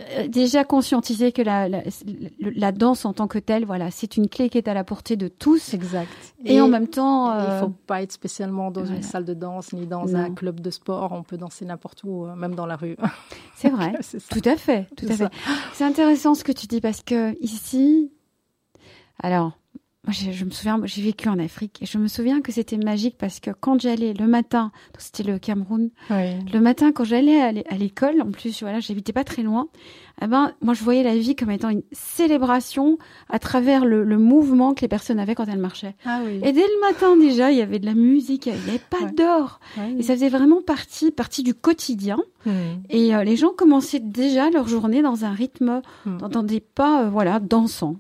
euh, 0.01 0.27
déjà 0.27 0.65
conscientiser 0.65 1.31
que 1.31 1.41
la, 1.41 1.69
la, 2.41 2.73
danse 2.73 3.05
en 3.05 3.13
tant 3.13 3.29
que 3.29 3.39
telle, 3.39 3.65
voilà, 3.65 3.93
c'est 3.93 4.17
une 4.17 4.29
clé 4.29 4.51
qui 4.51 4.59
est 4.59 4.67
à 4.67 4.75
la 4.75 4.83
portée 4.83 5.15
de 5.15 5.29
tous. 5.29 5.73
Exact. 5.73 6.11
Et, 6.45 6.61
en 6.61 6.67
même 6.67 6.89
temps, 6.89 7.33
il 7.39 7.45
il 7.45 7.61
faut 7.61 7.73
pas 7.87 8.03
être 8.03 8.11
spécialement 8.11 8.73
dans 8.73 8.85
une 8.85 9.05
salle 9.05 9.25
de 9.25 9.35
danse 9.35 9.73
ni 9.73 9.87
dans 9.87 10.17
un 10.17 10.35
club 10.35 10.59
de 10.59 10.71
sport. 10.71 11.13
On 11.13 11.23
peut 11.23 11.37
danser 11.37 11.65
n'importe 11.65 12.03
où, 12.03 12.27
euh, 12.27 12.35
même 12.35 12.57
dans 12.57 12.67
la 12.67 12.75
rue. 12.75 12.97
C'est 13.57 13.69
vrai. 13.69 13.93
tout 14.31 14.43
à 14.45 14.57
fait, 14.57 14.89
tout 14.97 15.07
à 15.09 15.15
fait. 15.15 15.29
C'est 15.75 15.85
intéressant 15.85 16.35
ce 16.35 16.43
que 16.43 16.53
tu 16.53 16.67
dis 16.67 16.81
parce 16.81 17.03
que 17.05 17.41
ici, 17.41 18.11
alors 19.23 19.53
moi, 20.05 20.13
je, 20.13 20.45
me 20.45 20.51
souviens, 20.51 20.79
j'ai 20.85 21.03
vécu 21.03 21.29
en 21.29 21.39
Afrique 21.39 21.83
et 21.83 21.87
je 21.87 21.97
me 21.97 22.09
souviens 22.09 22.43
que 22.43 22.53
c'était 22.53 22.77
magique 22.77 23.17
parce 23.19 23.41
que 23.41 23.51
quand 23.59 23.81
j'allais 23.81 24.13
le 24.13 24.27
matin, 24.27 24.71
c'était 24.99 25.23
le 25.23 25.39
Cameroun, 25.39 25.91
le 26.11 26.59
matin 26.59 26.93
quand 26.93 27.05
j'allais 27.05 27.41
à 27.41 27.77
l'école, 27.77 28.21
en 28.21 28.31
plus, 28.31 28.63
voilà, 28.63 28.81
j'habitais 28.81 29.15
pas 29.15 29.25
très 29.25 29.43
loin, 29.43 29.69
eh 30.23 30.27
ben, 30.27 30.53
moi, 30.61 30.75
je 30.75 30.85
voyais 30.85 31.03
la 31.03 31.17
vie 31.17 31.35
comme 31.35 31.51
étant 31.51 31.71
une 31.71 31.83
célébration 31.93 32.99
à 33.29 33.39
travers 33.39 33.85
le, 33.85 34.05
mouvement 34.19 34.75
que 34.75 34.83
les 34.83 34.89
personnes 34.89 35.19
avaient 35.19 35.35
quand 35.35 35.47
elles 35.47 35.59
marchaient. 35.59 35.97
Ah 36.05 36.21
et 36.25 36.53
dès 36.53 36.63
le 36.63 36.81
matin 36.81 37.17
déjà, 37.17 37.51
il 37.51 37.59
y 37.59 37.63
avait 37.63 37.81
de 37.81 37.87
la 37.87 37.95
musique, 37.95 38.47
il 38.47 38.53
n'y 38.53 38.59
avait 38.59 38.79
pas 38.79 39.11
d'or. 39.17 39.61
Et 39.99 40.03
ça 40.03 40.15
faisait 40.15 40.29
vraiment 40.29 40.63
partie, 40.63 41.11
partie 41.11 41.43
du 41.43 41.55
quotidien. 41.55 42.19
Et 42.91 43.15
euh, 43.15 43.25
les 43.25 43.37
gens 43.37 43.53
commençaient 43.57 44.01
déjà 44.01 44.51
leur 44.51 44.69
journée 44.69 45.01
dans 45.01 45.25
un 45.25 45.33
rythme, 45.33 45.81
hmm. 46.05 46.19
dans, 46.19 46.43
des 46.43 46.61
pas, 46.61 47.05
euh, 47.05 47.09
voilà, 47.09 47.41
dansants. 47.41 47.97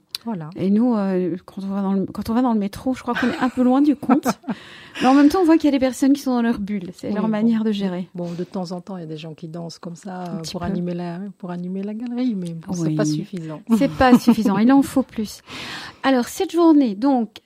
Et 0.57 0.71
nous, 0.71 0.95
euh, 0.95 1.37
quand, 1.45 1.63
on 1.63 1.67
va 1.67 1.83
dans 1.83 1.93
le, 1.93 2.07
quand 2.07 2.31
on 2.31 2.35
va 2.35 2.43
dans 2.43 2.53
le 2.53 2.59
métro, 2.59 2.95
je 2.95 3.03
crois 3.03 3.15
qu'on 3.15 3.29
est 3.29 3.39
un 3.39 3.49
peu 3.49 3.63
loin 3.63 3.83
du 3.83 3.97
compte. 3.97 4.27
Mais 5.03 5.09
en 5.09 5.15
même 5.15 5.29
temps, 5.29 5.41
on 5.41 5.45
voit 5.45 5.57
qu'il 5.57 5.67
y 5.67 5.69
a 5.69 5.77
des 5.77 5.85
personnes 5.85 6.13
qui 6.13 6.21
sont 6.21 6.33
dans 6.33 6.43
leur 6.43 6.59
bulle. 6.59 6.91
C'est 6.95 7.11
leur 7.11 7.29
manière 7.29 7.65
de 7.65 7.73
gérer. 7.73 8.09
Bon, 8.15 8.31
de 8.33 8.45
temps 8.45 8.73
en 8.73 8.81
temps, 8.81 8.97
il 8.97 9.01
y 9.01 9.05
a 9.05 9.09
des 9.09 9.17
gens 9.17 9.35
qui 9.35 9.49
dansent 9.49 9.79
comme 9.79 9.97
ça 9.97 10.41
pour 10.51 10.63
animer, 10.63 10.95
la, 10.95 11.19
pour 11.39 11.51
animer 11.51 11.83
la 11.83 11.95
galerie, 11.95 12.35
mais 12.35 12.55
bon, 12.55 12.73
c'est 12.73 12.95
pas 12.95 13.05
suffisant. 13.05 13.61
C'est 13.77 13.91
pas 13.91 14.19
suffisant. 14.19 14.59
Il 14.59 14.73
en 14.73 14.83
faut 14.83 15.03
plus. 15.03 15.43
Alors, 16.03 16.29
cette 16.29 16.53
journée, 16.53 16.95
donc, 16.95 17.41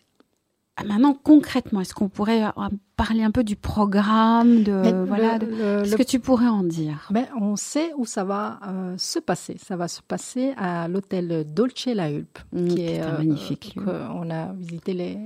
maintenant, 0.85 1.15
concrètement, 1.15 1.81
est-ce 1.81 1.95
qu'on 1.95 2.09
pourrait 2.09 2.45
euh, 2.45 2.69
parler 2.97 3.23
un 3.23 3.31
peu 3.31 3.45
du 3.45 3.57
programme, 3.57 4.63
de 4.63 5.05
voilà, 5.07 5.39
ce 5.85 5.95
que 5.97 6.03
tu 6.03 6.21
pourrais 6.21 6.47
en 6.47 6.63
dire? 6.63 7.09
Ben, 7.11 7.27
on 7.41 7.57
sait 7.57 7.93
où 7.97 8.05
ça 8.05 8.25
va 8.25 8.61
euh, 8.67 8.95
se 8.99 9.19
passer. 9.19 9.57
Ça 9.59 9.77
va 9.77 9.89
se 9.89 10.03
passer 10.03 10.53
à 10.57 10.89
l'hôtel 10.89 11.45
Dolce 11.53 11.87
La 11.87 12.11
Hulpe, 12.11 12.39
mmh, 12.53 12.69
qui 12.69 12.83
est, 12.83 13.03
euh, 13.03 13.19
magnifique. 13.19 13.77
on 14.15 14.31
a 14.31 14.53
visité 14.53 14.93
les 14.93 15.19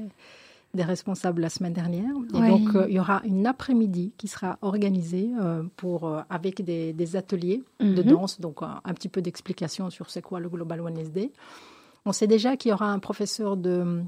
des 0.75 0.85
responsables 0.85 1.43
la 1.43 1.51
semaine 1.51 1.75
dernière. 1.75 2.15
Et 2.35 2.49
donc, 2.49 2.71
il 2.89 2.95
y 2.95 2.99
aura 2.99 3.21
une 3.27 3.47
après-midi 3.47 4.15
qui 4.17 4.27
sera 4.27 4.57
organisée 4.63 5.29
pour, 5.77 6.11
avec 6.31 6.65
des, 6.65 7.17
ateliers 7.17 7.63
de 7.79 8.03
mmh. 8.03 8.07
danse, 8.07 8.41
donc 8.41 8.63
un 8.63 8.95
petit 8.95 9.11
peu 9.11 9.21
d'explication 9.21 9.91
sur 9.91 10.09
c'est 10.09 10.23
quoi 10.23 10.41
le 10.41 10.49
Global 10.49 10.81
One 10.81 10.97
SD. 10.97 11.31
On 12.07 12.13
sait 12.13 12.27
déjà 12.27 12.57
qu'il 12.57 12.71
y 12.71 12.73
aura 12.73 12.91
un 12.91 13.01
professeur 13.01 13.59
de 13.59 14.03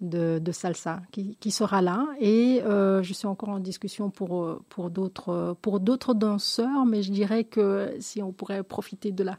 de, 0.00 0.40
salsa 0.52 1.02
qui, 1.12 1.50
sera 1.50 1.82
là. 1.82 2.06
Et 2.20 2.62
euh, 2.64 3.02
je 3.02 3.12
suis 3.12 3.26
encore 3.26 3.50
en 3.50 3.58
discussion 3.58 4.10
pour, 4.10 4.42
euh, 4.42 4.62
pour 4.68 4.90
d'autres 4.90 5.56
pour 5.60 5.80
d'autres 5.80 6.14
danseurs, 6.14 6.86
mais 6.86 7.02
je 7.02 7.12
dirais 7.12 7.44
que 7.44 7.94
si 8.00 8.22
on 8.22 8.32
pourrait 8.32 8.62
profiter 8.62 9.12
de 9.12 9.22
la, 9.22 9.38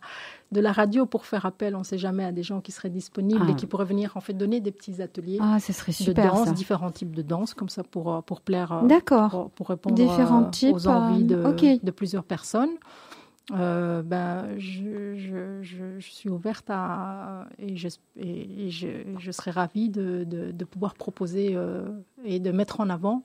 de 0.51 0.59
la 0.59 0.71
radio 0.71 1.05
pour 1.05 1.25
faire 1.25 1.45
appel, 1.45 1.75
on 1.75 1.79
ne 1.79 1.83
sait 1.83 1.97
jamais, 1.97 2.25
à 2.25 2.31
des 2.31 2.43
gens 2.43 2.61
qui 2.61 2.71
seraient 2.71 2.89
disponibles 2.89 3.49
et 3.49 3.53
ah. 3.53 3.55
qui 3.55 3.65
pourraient 3.65 3.85
venir 3.85 4.15
en 4.15 4.21
fait 4.21 4.33
donner 4.33 4.59
des 4.59 4.71
petits 4.71 5.01
ateliers 5.01 5.39
ah, 5.41 5.59
ce 5.59 5.73
serait 5.73 5.91
super, 5.93 6.31
de 6.31 6.37
danse, 6.37 6.53
différents 6.53 6.91
types 6.91 7.15
de 7.15 7.23
danse, 7.23 7.53
comme 7.53 7.69
ça 7.69 7.83
pour, 7.83 8.21
pour 8.23 8.41
plaire, 8.41 8.71
euh, 8.71 8.87
D'accord. 8.87 9.49
Pour, 9.55 9.69
répondre 9.69 10.01
aux 10.03 10.87
envies 10.87 11.23
de, 11.23 11.83
de 11.83 11.91
plusieurs 11.91 12.23
personnes. 12.23 12.71
Euh, 13.53 14.01
ben, 14.01 14.57
je, 14.57 15.15
je, 15.15 15.61
je, 15.61 15.99
suis 15.99 16.29
ouverte 16.29 16.69
à 16.69 17.47
et 17.57 17.75
je, 17.75 17.89
et 18.15 18.69
je, 18.69 18.87
je 19.17 19.31
serais 19.31 19.51
ravie 19.51 19.89
de, 19.89 20.23
de, 20.23 20.65
pouvoir 20.65 20.95
proposer 20.95 21.51
euh, 21.53 21.89
et 22.23 22.39
de 22.39 22.51
mettre 22.51 22.79
en 22.79 22.89
avant 22.89 23.23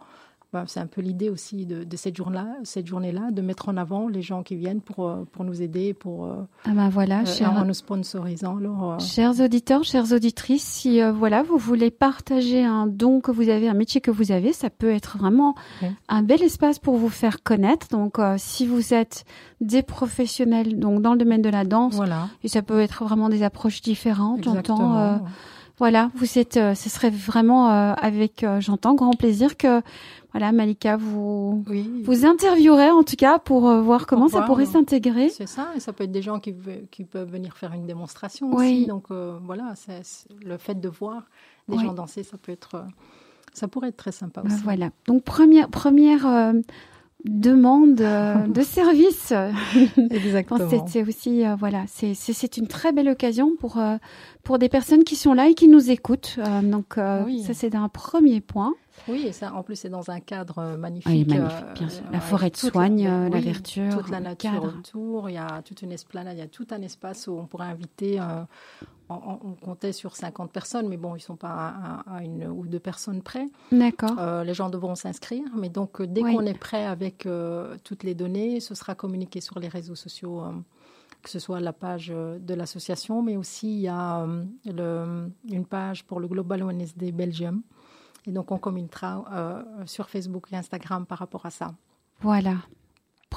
c'est 0.66 0.80
un 0.80 0.86
peu 0.86 1.00
l'idée 1.00 1.30
aussi 1.30 1.66
de, 1.66 1.84
cette 1.96 2.16
journée-là, 2.16 2.46
cette 2.64 2.86
journée-là, 2.86 3.30
de 3.30 3.42
mettre 3.42 3.68
en 3.68 3.76
avant 3.76 4.08
les 4.08 4.22
gens 4.22 4.42
qui 4.42 4.56
viennent 4.56 4.80
pour, 4.80 5.08
euh, 5.08 5.25
pour 5.32 5.44
nous 5.44 5.62
aider, 5.62 5.94
pour 5.94 6.26
euh, 6.26 6.36
ah 6.64 6.70
ben 6.70 6.88
voilà, 6.88 7.20
euh, 7.20 7.44
en 7.46 7.64
nous 7.64 7.75
sponsorisant. 7.75 8.58
Chers 8.98 9.40
auditeurs, 9.40 9.84
chères 9.84 10.12
auditrices, 10.12 10.64
si 10.64 11.00
voilà 11.02 11.42
vous 11.42 11.58
voulez 11.58 11.90
partager 11.90 12.64
un 12.64 12.86
don 12.86 13.20
que 13.20 13.30
vous 13.30 13.48
avez, 13.48 13.68
un 13.68 13.75
métier 13.75 14.00
que 14.00 14.10
vous 14.10 14.32
avez, 14.32 14.52
ça 14.52 14.70
peut 14.70 14.90
être 14.90 15.18
vraiment 15.18 15.54
un 16.08 16.22
bel 16.22 16.42
espace 16.42 16.78
pour 16.78 16.96
vous 16.96 17.08
faire 17.08 17.42
connaître. 17.42 17.88
Donc 17.88 18.18
si 18.36 18.66
vous 18.66 18.94
êtes 18.94 19.25
des 19.60 19.82
professionnels 19.82 20.78
donc 20.78 21.02
dans 21.02 21.12
le 21.12 21.18
domaine 21.18 21.42
de 21.42 21.48
la 21.48 21.64
danse, 21.64 21.94
voilà. 21.94 22.28
et 22.42 22.48
ça 22.48 22.62
peut 22.62 22.80
être 22.80 23.04
vraiment 23.04 23.28
des 23.28 23.42
approches 23.42 23.80
différentes. 23.80 24.44
J'entends. 24.44 25.20
Voilà, 25.78 26.11
vous 26.14 26.38
êtes, 26.38 26.54
ce 26.54 26.88
serait 26.88 27.11
vraiment 27.11 27.68
avec, 27.68 28.47
j'entends, 28.61 28.95
grand 28.95 29.12
plaisir 29.12 29.56
que 29.56 29.83
voilà, 30.38 30.52
Malika, 30.52 30.99
vous 30.99 31.64
vous 32.04 32.26
interviewerez 32.26 32.90
en 32.90 33.02
tout 33.02 33.16
cas 33.16 33.38
pour 33.38 33.71
euh, 33.71 33.80
voir 33.80 34.06
comment 34.06 34.28
ça 34.28 34.42
pourrait 34.42 34.66
s'intégrer. 34.66 35.30
C'est 35.30 35.49
ça, 35.49 35.68
et 35.75 35.80
ça 35.80 35.95
peut 35.95 36.04
être 36.04 36.12
des 36.12 36.21
gens 36.21 36.40
qui, 36.40 36.54
qui 36.90 37.04
peuvent 37.04 37.30
venir 37.30 37.56
faire 37.56 37.73
une 37.73 37.87
démonstration 37.87 38.52
aussi. 38.52 38.85
Donc 38.85 39.06
euh, 39.11 39.38
voilà, 39.45 39.73
c'est 39.76 40.02
le 40.45 40.59
fait 40.59 40.78
de 40.78 40.90
voir 40.90 41.23
des 41.68 41.78
gens 41.78 41.95
danser, 41.95 42.23
ça 42.23 42.37
peut 42.37 42.52
être, 42.52 42.85
ça 43.54 43.66
pourrait 43.66 43.88
être 43.88 43.97
très 43.97 44.12
sympa 44.12 44.42
bah, 44.42 44.50
aussi. 44.52 44.62
voilà. 44.62 44.90
Donc 45.06 45.25
première 45.25 45.71
première 45.71 46.26
euh, 46.26 46.52
demande 47.28 47.97
de 48.49 48.62
service. 48.62 49.33
Exactement. 50.11 50.68
C'est 50.87 51.02
aussi 51.02 51.45
voilà, 51.59 51.85
c'est 51.87 52.56
une 52.56 52.66
très 52.66 52.92
belle 52.92 53.09
occasion 53.09 53.52
pour 53.59 53.80
pour 54.42 54.59
des 54.59 54.68
personnes 54.68 55.04
qui 55.04 55.16
sont 55.16 55.35
là 55.35 55.49
et 55.49 55.54
qui 55.54 55.68
nous 55.68 55.90
écoutent. 55.90 56.38
donc 56.62 56.95
ça 56.97 57.54
c'est 57.54 57.75
un 57.75 57.88
premier 57.88 58.40
point. 58.40 58.75
Oui, 59.08 59.24
et 59.26 59.32
ça, 59.32 59.52
en 59.54 59.62
plus, 59.62 59.76
c'est 59.76 59.88
dans 59.88 60.10
un 60.10 60.20
cadre 60.20 60.58
euh, 60.58 60.76
magnifique. 60.76 61.10
Oui, 61.10 61.24
magnifique 61.24 61.74
bien 61.74 61.88
sûr. 61.88 62.04
La 62.12 62.20
forêt 62.20 62.50
de 62.50 62.56
soigne, 62.56 63.04
la, 63.04 63.28
la, 63.28 63.40
vertu. 63.40 63.88
Toute 63.90 64.10
la 64.10 64.20
nature 64.20 64.64
autour. 64.64 65.30
Il 65.30 65.34
y 65.34 65.38
a 65.38 65.62
toute 65.62 65.82
une 65.82 65.92
esplanade, 65.92 66.36
il 66.36 66.40
y 66.40 66.42
a 66.42 66.48
tout 66.48 66.66
un 66.70 66.82
espace 66.82 67.26
où 67.28 67.32
on 67.32 67.46
pourrait 67.46 67.66
inviter. 67.66 68.20
Euh, 68.20 68.42
on, 69.08 69.54
comptait 69.62 69.92
sur 69.92 70.16
50 70.16 70.50
personnes, 70.50 70.88
mais 70.88 70.96
bon, 70.96 71.10
ils 71.14 71.18
ne 71.18 71.22
sont 71.22 71.36
pas 71.36 72.02
à, 72.06 72.24
une 72.24 72.48
ou 72.48 72.66
deux 72.66 72.80
personnes 72.80 73.22
près. 73.22 73.46
D'accord. 73.70 74.16
Euh, 74.18 74.42
les 74.42 74.54
gens 74.54 74.68
devront 74.68 74.96
s'inscrire, 74.96 75.44
mais 75.56 75.68
donc 75.68 76.02
dès 76.02 76.22
qu'on 76.22 76.44
est 76.44 76.58
prêt 76.58 76.84
avec 76.84 77.28
toutes 77.84 78.02
les 78.02 78.14
données, 78.14 78.58
ce 78.58 78.74
sera 78.74 78.96
communiqué 78.96 79.40
sur 79.40 79.60
les 79.60 79.68
réseaux 79.68 79.94
sociaux 79.94 80.42
que 81.22 81.30
ce 81.30 81.38
soit 81.40 81.58
la 81.58 81.72
page 81.72 82.08
de 82.08 82.54
l'association, 82.54 83.20
mais 83.20 83.36
aussi 83.36 83.68
il 83.68 83.80
y 83.80 83.88
a 83.88 84.24
le, 84.64 85.28
une 85.50 85.66
page 85.66 86.04
pour 86.04 86.20
le 86.20 86.28
Global 86.28 86.62
ONSD 86.62 87.10
Belgium 87.12 87.62
et 88.26 88.33
donc, 88.33 88.50
on 88.50 88.59
communiquera 88.59 89.25
euh, 89.33 89.62
sur 89.87 90.09
Facebook 90.11 90.47
et 90.52 90.56
Instagram 90.56 91.06
par 91.06 91.18
rapport 91.18 91.47
à 91.47 91.50
ça. 91.50 91.75
Voilà. 92.21 92.54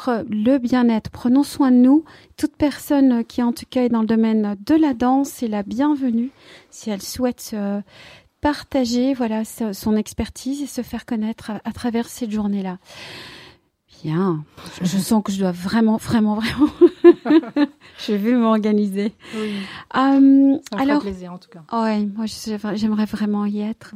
Le 0.08 0.58
bien-être, 0.58 1.12
prenons 1.12 1.44
soin 1.44 1.72
de 1.72 1.78
nous. 1.78 2.06
Toute 2.38 2.56
personne 2.56 3.24
qui, 3.26 3.44
en 3.44 3.52
tout 3.52 3.66
cas, 3.70 3.84
est 3.84 3.90
dans 3.90 4.02
le 4.02 4.08
domaine 4.08 4.56
de 4.66 4.76
la 4.76 4.94
danse 4.94 5.44
est 5.44 5.48
la 5.48 5.62
bienvenue 5.62 6.32
si 6.70 6.90
elle 6.90 7.02
souhaite 7.02 7.52
euh, 7.54 7.82
partager 8.42 9.14
voilà, 9.14 9.44
son 9.46 9.96
expertise 9.96 10.62
et 10.62 10.68
se 10.68 10.82
faire 10.82 11.06
connaître 11.06 11.52
à, 11.64 11.72
travers 11.74 12.08
cette 12.08 12.32
journée-là. 12.32 12.78
Bien. 14.04 14.46
Je, 14.82 14.86
sens 14.98 15.22
que 15.22 15.32
je 15.34 15.40
dois 15.40 15.52
vraiment, 15.52 15.98
vraiment, 15.98 16.36
vraiment. 16.36 16.70
je 18.08 18.14
vais 18.14 18.34
m'organiser. 18.34 19.14
Oui. 19.36 19.56
Ça 19.94 20.20
alors, 20.78 21.02
plaisir 21.02 21.34
en 21.34 21.38
tout 21.38 21.50
cas. 21.50 21.64
Ouais, 21.78 22.06
moi 22.06 22.26
j'aimerais 22.26 23.06
vraiment 23.06 23.46
y 23.46 23.60
être. 23.60 23.94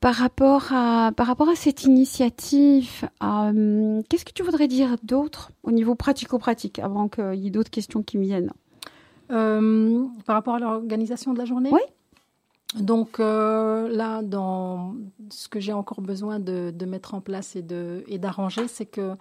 Par 0.00 0.14
rapport 0.14 0.72
à, 0.72 1.10
par 1.16 1.26
rapport 1.26 1.48
à 1.48 1.56
cette 1.56 1.84
initiative, 1.84 3.08
euh, 3.22 4.02
qu'est-ce 4.08 4.26
que 4.26 4.32
tu 4.32 4.42
voudrais 4.42 4.68
dire 4.68 4.96
d'autre 5.02 5.52
au 5.62 5.70
niveau 5.70 5.94
pratico-pratique 5.94 6.78
avant 6.78 7.08
qu'il 7.08 7.36
y 7.36 7.46
ait 7.46 7.50
d'autres 7.50 7.70
questions 7.70 8.02
qui 8.02 8.18
me 8.18 8.24
viennent? 8.24 8.52
Euh, 9.30 10.04
Par 10.26 10.36
rapport 10.36 10.56
à 10.56 10.58
l'organisation 10.58 11.32
de 11.32 11.38
la 11.38 11.46
journée? 11.46 11.70
Oui. 11.72 11.80
Donc 12.78 13.20
euh, 13.20 13.88
là, 13.88 14.20
dans 14.22 14.96
ce 15.30 15.48
que 15.48 15.60
j'ai 15.60 15.72
encore 15.72 16.02
besoin 16.02 16.40
de, 16.40 16.72
mettre 16.84 17.14
en 17.14 17.22
place 17.22 17.56
et 17.56 17.62
d'arranger, 18.18 18.68
c'est 18.68 18.86
que 18.86 19.16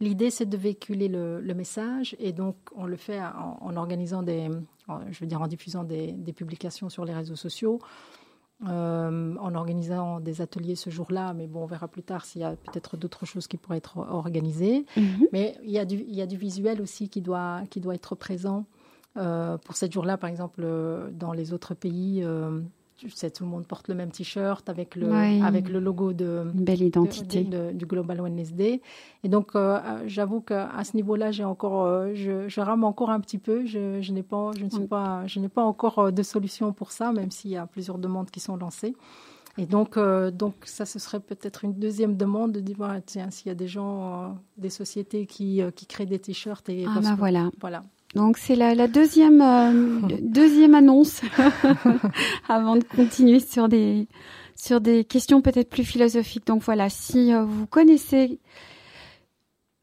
l'idée, 0.00 0.30
c'est 0.30 0.46
de 0.46 0.56
véhiculer 0.56 1.08
le, 1.08 1.54
message 1.54 2.14
et 2.20 2.32
donc 2.32 2.56
on 2.76 2.86
le 2.86 2.96
fait 2.96 3.20
en, 3.20 3.76
organisant 3.76 4.22
des, 4.22 4.48
je 5.10 5.18
veux 5.18 5.26
dire 5.26 5.42
en 5.42 5.48
diffusant 5.48 5.82
des 5.82 6.32
publications 6.36 6.88
sur 6.88 7.04
les 7.04 7.14
réseaux 7.14 7.36
sociaux. 7.36 7.80
Euh, 8.66 9.34
en 9.40 9.54
organisant 9.54 10.20
des 10.20 10.40
ateliers 10.40 10.76
ce 10.76 10.88
jour-là, 10.88 11.34
mais 11.34 11.46
bon, 11.46 11.64
on 11.64 11.66
verra 11.66 11.86
plus 11.86 12.02
tard 12.02 12.24
s'il 12.24 12.40
y 12.40 12.44
a 12.44 12.52
peut-être 12.52 12.96
d'autres 12.96 13.26
choses 13.26 13.46
qui 13.46 13.56
pourraient 13.56 13.76
être 13.78 13.98
organisées. 13.98 14.86
Mhm. 14.96 15.26
Mais 15.32 15.56
il 15.64 15.70
y, 15.70 15.78
a 15.78 15.84
du, 15.84 15.96
il 15.96 16.14
y 16.14 16.22
a 16.22 16.26
du 16.26 16.36
visuel 16.36 16.80
aussi 16.80 17.08
qui 17.08 17.20
doit, 17.20 17.62
qui 17.68 17.80
doit 17.80 17.94
être 17.94 18.14
présent. 18.14 18.64
Euh, 19.16 19.58
pour 19.58 19.76
cette 19.76 19.92
jour-là, 19.92 20.16
par 20.16 20.30
exemple, 20.30 20.62
euh, 20.64 21.10
dans 21.12 21.32
les 21.32 21.52
autres 21.52 21.74
pays, 21.74 22.24
tu 23.08 23.16
sais, 23.16 23.30
tout 23.30 23.44
le 23.44 23.50
monde 23.50 23.66
porte 23.66 23.88
le 23.88 23.94
même 23.94 24.10
t-shirt 24.10 24.68
avec 24.68 24.96
le, 24.96 25.12
avec 25.44 25.68
le 25.68 25.80
logo 25.80 26.12
de, 26.12 26.44
belle 26.54 26.82
identité. 26.82 27.44
du 27.44 27.86
Global 27.86 28.20
ONSD. 28.20 28.80
Et 29.22 29.28
donc, 29.28 29.54
euh, 29.54 29.78
j'avoue 30.06 30.40
qu'à 30.40 30.82
ce 30.84 30.96
niveau-là, 30.96 31.30
j'ai 31.30 31.44
encore, 31.44 31.84
euh, 31.84 32.12
je, 32.14 32.60
rame 32.60 32.84
encore 32.84 33.10
un 33.10 33.20
petit 33.20 33.38
peu. 33.38 33.64
Je, 33.66 34.00
je 34.00 34.12
n'ai 34.12 34.22
pas, 34.22 34.50
je 34.56 34.64
ne 34.64 34.70
suis 34.70 34.86
pas, 34.86 35.26
je 35.26 35.40
n'ai 35.40 35.48
pas 35.48 35.62
encore 35.62 35.98
euh, 35.98 36.10
de 36.10 36.22
solution 36.22 36.72
pour 36.72 36.92
ça, 36.92 37.12
même 37.12 37.30
s'il 37.30 37.50
y 37.50 37.56
a 37.56 37.66
plusieurs 37.66 37.98
demandes 37.98 38.30
qui 38.30 38.40
sont 38.40 38.56
lancées. 38.56 38.94
Et 39.56 39.66
donc, 39.66 39.96
donc 40.32 40.54
ça, 40.64 40.84
ce 40.84 40.98
serait 40.98 41.20
peut-être 41.20 41.62
une 41.62 41.74
deuxième 41.74 42.16
demande 42.16 42.50
de 42.50 42.58
dire, 42.58 42.76
tiens, 43.06 43.30
s'il 43.30 43.46
y 43.46 43.50
a 43.52 43.54
des 43.54 43.68
gens, 43.68 44.36
des 44.58 44.68
sociétés 44.68 45.26
qui, 45.26 45.60
qui 45.76 45.86
créent 45.86 46.06
des 46.06 46.18
t-shirts 46.18 46.68
et 46.68 46.86
ah 46.88 46.98
bah 47.00 47.14
voilà. 47.16 47.50
voilà. 47.60 47.84
Donc 48.14 48.38
c'est 48.38 48.56
la, 48.56 48.88
deuxième 48.88 49.40
euh, 49.40 50.00
deuxième 50.22 50.74
annonce 50.74 51.22
avant 52.48 52.76
de 52.76 52.84
continuer 52.84 53.40
sur 53.40 53.68
des 53.68 54.08
sur 54.56 54.80
des 54.80 55.04
questions 55.04 55.40
peut-être 55.42 55.68
plus 55.68 55.84
philosophiques. 55.84 56.46
Donc 56.46 56.62
voilà, 56.62 56.88
si 56.88 57.32
euh, 57.32 57.44
vous 57.44 57.66
connaissez 57.66 58.38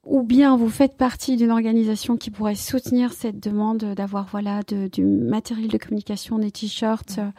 ou 0.04 0.24
bien 0.24 0.58
vous 0.58 0.70
faites 0.70 0.98
partie 0.98 1.38
d'une 1.38 1.52
organisation 1.52 2.18
qui 2.18 2.32
pourrait 2.32 2.56
soutenir 2.56 3.14
cette 3.14 3.40
demande 3.40 3.94
d'avoir 3.96 4.28
voilà 4.32 4.62
du 4.64 5.06
matériel 5.06 5.68
de 5.68 5.78
communication, 5.78 6.40
des 6.40 6.52
t-shirts 6.52 7.20
euh, 7.20 7.30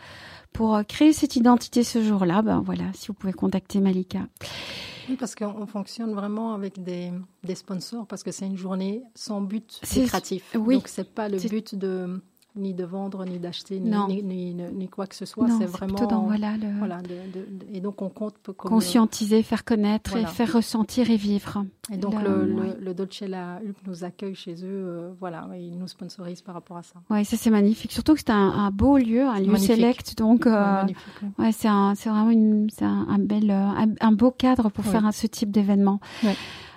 pour 0.53 0.81
créer 0.87 1.13
cette 1.13 1.37
identité 1.37 1.85
ce 1.85 2.03
jour-là, 2.03 2.43
ben 2.43 2.61
voilà, 2.61 2.85
si 2.95 3.09
vous 3.09 3.15
pouvez 3.15 3.33
contacter 3.33 3.81
Malika. 3.81 4.21
Oui, 5.09 5.17
parce 5.17 5.35
qu'on 5.35 5.67
fonctionne 5.67 6.15
vraiment 6.15 6.55
avec 6.55 6.83
des, 6.83 7.13
des 7.43 7.55
sponsors, 7.55 8.07
parce 8.07 8.23
que 8.23 8.31
c'est 8.31 8.47
une 8.47 8.57
journée 8.57 9.03
sans 9.15 9.41
but 9.41 9.81
lucratif. 9.97 10.55
Oui, 10.57 10.77
Donc, 10.77 10.89
c'est 10.89 11.13
pas 11.13 11.29
le 11.29 11.39
but 11.39 11.75
de 11.75 12.23
ni 12.55 12.75
de 12.75 12.85
vendre, 12.85 13.25
ni 13.25 13.39
d'acheter, 13.39 13.81
ni, 13.81 14.23
ni, 14.23 14.55
ni, 14.55 14.89
quoi 14.89 15.07
que 15.07 15.15
ce 15.15 15.25
soit. 15.25 15.49
C'est 15.59 15.67
vraiment. 15.67 16.07
Dans, 16.07 16.23
voilà, 16.23 16.57
le... 16.57 16.79
voilà 16.79 16.99
et 17.73 17.81
donc 17.81 18.03
on 18.03 18.09
compte 18.09 18.35
comme 18.45 18.71
conscientiser, 18.71 19.43
faire 19.43 19.65
connaître 19.65 20.17
et 20.17 20.27
faire 20.27 20.53
ressentir 20.53 21.11
et 21.11 21.17
vivre. 21.17 21.65
Et 21.93 21.97
donc 21.97 22.15
le, 22.23 22.45
le, 22.45 22.77
le, 22.81 22.95
Dolce 22.95 23.23
La 23.23 23.57
Hulp 23.57 23.77
nous 23.87 24.05
accueille 24.05 24.35
chez 24.35 24.55
eux, 24.55 24.69
euh, 24.71 25.13
voilà, 25.19 25.49
ils 25.59 25.77
nous 25.79 25.89
sponsorisent 25.89 26.43
par 26.43 26.55
rapport 26.55 26.77
à 26.77 26.83
ça. 26.83 26.95
Oui, 27.11 27.25
ça 27.25 27.37
c'est 27.37 27.51
magnifique. 27.51 27.93
Surtout 27.93 28.15
que 28.15 28.21
c'est 28.21 28.31
un, 28.31 28.71
beau 28.71 28.99
lieu, 28.99 29.23
un 29.23 29.41
lieu 29.41 29.57
select, 29.57 30.17
donc 30.19 30.47
euh, 30.47 30.83
ouais, 31.39 31.53
c'est 31.53 31.69
c'est 31.95 32.09
vraiment 32.11 32.31
une, 32.31 32.69
un, 32.81 33.07
un, 33.09 33.19
bel, 33.19 33.51
euh, 33.51 33.87
un, 34.01 34.13
beau 34.13 34.31
cadre 34.31 34.71
pour 34.71 34.85
faire 34.85 35.05
un, 35.07 35.13
ce 35.13 35.27
type 35.27 35.51
d'événement. 35.51 36.01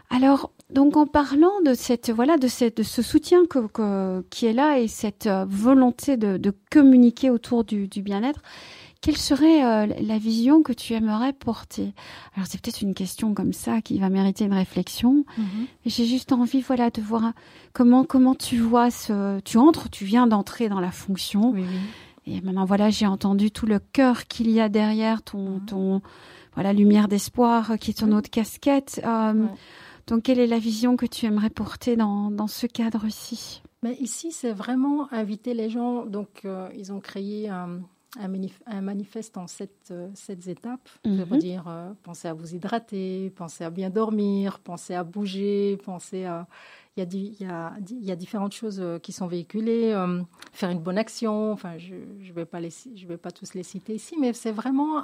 Alors, 0.10 0.52
donc 0.76 0.98
en 0.98 1.08
parlant 1.08 1.62
de 1.66 1.74
cette 1.74 2.12
voilà 2.12 2.38
de 2.38 2.48
cette 2.48 2.78
de 2.78 2.84
ce 2.84 3.02
soutien 3.02 3.46
que, 3.46 4.22
qui 4.30 4.46
est 4.46 4.54
là 4.54 4.78
et 4.78 4.90
cette 4.90 5.26
euh, 5.26 5.46
volonté 5.48 6.18
de, 6.18 6.36
de 6.38 6.54
communiquer 6.70 7.30
autour 7.30 7.64
du, 7.64 7.88
du 7.88 8.02
bien-être, 8.02 8.42
quelle 9.00 9.16
serait 9.16 9.64
euh, 9.64 9.88
la 10.02 10.18
vision 10.18 10.64
que 10.64 10.74
tu 10.74 10.94
aimerais 10.94 11.32
porter? 11.32 11.94
Alors 12.36 12.46
c'est 12.48 12.60
peut-être 12.62 12.82
une 12.82 12.94
question 12.94 13.34
comme 13.34 13.54
ça 13.54 13.82
qui 13.82 14.00
va 14.00 14.10
mériter 14.10 14.44
une 14.44 14.54
réflexion. 14.54 15.24
Mm-hmm. 15.40 15.66
J'ai 15.86 16.06
juste 16.06 16.34
envie 16.34 16.62
voilà 16.62 16.90
de 16.90 17.02
voir 17.02 17.32
comment 17.72 18.04
comment 18.04 18.36
tu 18.36 18.58
vois 18.58 18.92
ce 18.92 19.40
tu 19.46 19.58
entres, 19.58 19.90
tu 19.90 20.04
viens 20.04 20.28
d'entrer 20.28 20.68
dans 20.68 20.82
la 20.82 20.92
fonction. 20.92 21.52
Oui, 21.52 21.62
oui. 21.62 22.34
Et 22.34 22.42
maintenant 22.42 22.66
voilà, 22.66 22.90
j'ai 22.90 23.08
entendu 23.08 23.50
tout 23.50 23.66
le 23.66 23.80
cœur 23.80 24.26
qu'il 24.26 24.52
y 24.52 24.60
a 24.60 24.68
derrière 24.68 25.24
ton 25.24 25.60
mm-hmm. 25.60 25.66
ton 25.66 26.02
voilà 26.56 26.74
lumière 26.74 27.08
d'espoir 27.08 27.78
qui 27.80 27.92
est 27.92 28.00
ton 28.00 28.12
autre 28.12 28.30
casquette. 28.30 29.00
Euh, 29.06 29.46
donc, 30.08 30.24
quelle 30.24 30.40
est 30.40 30.48
la 30.48 30.60
vision 30.60 30.98
que 30.98 31.06
tu 31.06 31.26
aimerais 31.26 31.50
porter 31.50 31.96
dans, 31.96 32.30
dans 32.30 32.48
ce 32.48 32.68
cadre-ci? 32.68 33.64
Mais 33.82 33.96
Ici, 33.96 34.32
c'est 34.32 34.52
vraiment 34.52 35.12
inviter 35.12 35.54
les 35.54 35.70
gens. 35.70 36.06
Donc, 36.06 36.42
euh, 36.46 36.70
ils 36.76 36.94
ont 36.94 37.00
créé 37.00 37.50
un, 37.50 37.82
un, 38.20 38.82
manifeste 38.82 39.38
en 39.38 39.48
sept, 39.48 39.90
euh, 39.92 40.10
sept 40.14 40.48
étapes. 40.48 40.90
Mhm. 41.06 41.38
dire 41.38 41.66
euh, 41.68 41.92
pensez 42.04 42.28
à 42.28 42.34
vous 42.34 42.54
hydrater, 42.54 43.32
pensez 43.36 43.64
à 43.64 43.70
bien 43.72 43.90
dormir, 43.90 44.60
pensez 44.60 44.94
à 44.94 45.04
bouger, 45.04 45.78
pensez 45.84 46.26
à. 46.26 46.48
Il 46.98 47.04
y, 47.04 47.06
a, 47.06 47.10
il, 47.12 47.42
y 47.42 47.46
a, 47.46 47.74
il 47.90 48.06
y 48.06 48.12
a 48.12 48.16
différentes 48.16 48.54
choses 48.54 48.82
qui 49.04 49.12
sont 49.12 49.28
véhiculées. 49.28 49.94
faire 50.54 50.70
une 50.70 50.80
bonne 50.80 50.98
action. 50.98 51.52
Enfin, 51.52 51.78
je 51.78 51.94
ne 51.96 52.32
vais, 52.32 52.46
pas 52.46 52.62
vais 52.62 53.18
pas 53.18 53.32
tous 53.32 53.54
les 53.54 53.64
citer 53.64 53.96
ici, 53.96 54.16
mais 54.18 54.32
c'est 54.32 54.54
vraiment 54.54 55.04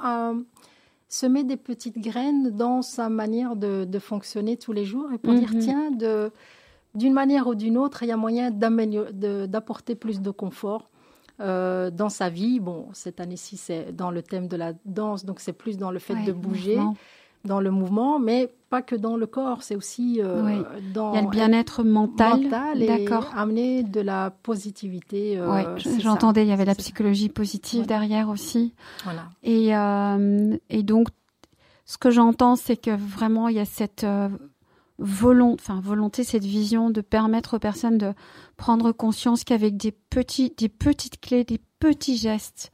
semer 1.12 1.44
des 1.44 1.58
petites 1.58 1.98
graines 1.98 2.50
dans 2.50 2.80
sa 2.80 3.10
manière 3.10 3.54
de, 3.54 3.98
fonctionner 3.98 4.56
tous 4.56 4.72
les 4.72 4.86
jours 4.86 5.12
et 5.12 5.18
pour 5.18 5.34
dire 5.34 5.52
mhm. 5.52 5.60
tiens, 5.60 5.90
de, 5.90 6.32
d'une 6.94 7.12
manière 7.12 7.46
ou 7.46 7.54
d'une 7.54 7.76
autre, 7.76 8.02
il 8.02 8.08
y 8.08 8.12
a 8.12 8.16
moyen 8.16 8.50
d'apporter 8.50 9.94
plus 9.94 10.22
de 10.22 10.30
confort. 10.30 10.88
Euh, 11.40 11.90
dans 11.90 12.08
sa 12.08 12.30
vie, 12.30 12.60
bon, 12.60 12.88
cette 12.94 13.20
année-ci, 13.20 13.58
c'est 13.58 13.92
dans 13.94 14.10
le 14.10 14.22
thème 14.22 14.48
de 14.48 14.56
la 14.56 14.72
danse, 14.86 15.24
donc 15.24 15.40
c'est 15.40 15.52
plus 15.52 15.76
dans 15.76 15.90
le 15.90 15.98
fait 15.98 16.16
de 16.24 16.32
bouger 16.32 16.78
dans 17.44 17.60
le 17.60 17.70
mouvement, 17.70 18.18
mais 18.18 18.50
pas 18.70 18.82
que 18.82 18.94
dans 18.94 19.16
le 19.16 19.26
corps, 19.26 19.62
c'est 19.62 19.76
aussi 19.76 20.20
euh, 20.22 20.62
dans 20.94 21.12
il 21.12 21.16
y 21.16 21.18
a 21.18 21.22
le 21.22 21.28
bien-être 21.28 21.82
mental, 21.82 22.42
mental 22.42 22.82
et 22.82 23.06
amener 23.34 23.82
de 23.82 24.00
la 24.00 24.30
positivité. 24.30 25.38
Euh, 25.38 25.76
j'entendais, 25.76 26.44
il 26.44 26.48
y 26.48 26.52
avait 26.52 26.64
la 26.64 26.74
psychologie 26.74 27.28
positive 27.28 27.86
derrière 27.86 28.28
aussi. 28.28 28.74
Voilà. 29.04 29.28
Et, 29.42 29.76
euh, 29.76 30.56
et 30.70 30.82
donc, 30.82 31.08
ce 31.84 31.98
que 31.98 32.10
j'entends, 32.10 32.56
c'est 32.56 32.76
que 32.76 32.90
vraiment 32.90 33.48
il 33.48 33.56
y 33.56 33.60
a 33.60 33.64
cette 33.64 34.06
volonté, 34.98 35.60
enfin 35.60 35.80
volonté, 35.82 36.24
cette 36.24 36.44
vision 36.44 36.90
de 36.90 37.00
permettre 37.00 37.56
aux 37.56 37.58
personnes 37.58 37.98
de 37.98 38.14
prendre 38.56 38.92
conscience 38.92 39.44
qu'avec 39.44 39.76
des 39.76 39.92
petits, 39.92 40.54
des 40.56 40.68
petites 40.68 41.20
clés, 41.20 41.44
des 41.44 41.60
petits 41.80 42.16
gestes, 42.16 42.72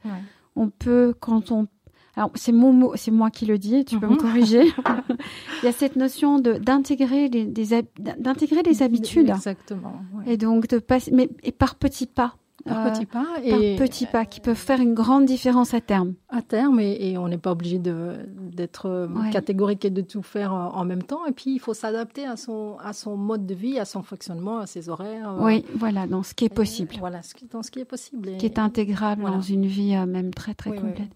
on 0.55 0.69
peut, 0.69 1.13
quand 1.19 1.51
on 1.51 1.67
alors 2.15 2.31
c'est 2.35 2.51
mon 2.51 2.73
mot, 2.73 2.93
c'est 2.95 3.11
moi 3.11 3.29
qui 3.29 3.45
le 3.45 3.57
dis, 3.57 3.85
tu 3.85 3.99
peux 3.99 4.07
me 4.07 4.13
mhm. 4.13 4.17
corriger. 4.17 4.63
Il 5.63 5.65
y 5.65 5.67
a 5.67 5.71
cette 5.71 5.95
notion 5.95 6.39
de 6.39 6.53
d'intégrer 6.53 7.29
des, 7.29 7.45
d'intégrer 7.45 8.63
des 8.63 8.81
habitudes. 8.81 9.29
Exactement. 9.29 10.01
Et 10.25 10.37
donc 10.37 10.67
de 10.67 10.79
passer, 10.79 11.11
mais 11.13 11.29
et 11.43 11.51
par 11.51 11.75
petits 11.75 12.07
pas. 12.07 12.35
Par 12.65 12.91
petits 12.91 13.05
pas. 13.05 13.25
Et 13.43 13.75
par 13.75 13.87
petits 13.87 14.05
pas 14.05 14.25
qui 14.25 14.39
peuvent 14.39 14.55
faire 14.55 14.79
une 14.79 14.93
grande 14.93 15.25
différence 15.25 15.73
à 15.73 15.81
terme. 15.81 16.13
À 16.29 16.41
terme, 16.41 16.79
et, 16.79 17.17
on 17.17 17.27
n'est 17.27 17.37
pas 17.37 17.51
obligé 17.51 17.79
d'être 17.79 18.85
euh, 18.87 19.07
catégorique 19.31 19.85
et 19.85 19.89
de 19.89 20.01
tout 20.01 20.21
faire 20.21 20.53
en, 20.53 20.85
même 20.85 21.03
temps. 21.03 21.25
Et 21.25 21.31
puis, 21.31 21.51
il 21.51 21.59
faut 21.59 21.73
s'adapter 21.73 22.25
à 22.25 22.37
son, 22.37 22.77
à 22.83 22.93
son 22.93 23.17
mode 23.17 23.45
de 23.45 23.53
vie, 23.53 23.79
à 23.79 23.85
son 23.85 24.03
fonctionnement, 24.03 24.59
à 24.59 24.67
ses 24.67 24.89
horaires. 24.89 25.31
Euh. 25.31 25.45
Oui, 25.45 25.65
voilà, 25.75 26.07
dans 26.07 26.23
ce 26.23 26.33
qui 26.33 26.45
est 26.45 26.53
possible. 26.53 26.95
voilà, 26.99 27.21
dans 27.51 27.63
ce 27.63 27.71
qui 27.71 27.79
est 27.79 27.85
possible. 27.85 28.37
qui 28.37 28.45
est 28.45 28.59
intégrable 28.59 29.23
dans 29.23 29.41
une 29.41 29.65
vie 29.65 29.95
euh, 29.95 30.05
même 30.05 30.33
très, 30.33 30.53
très 30.53 30.71
complète. 30.71 31.09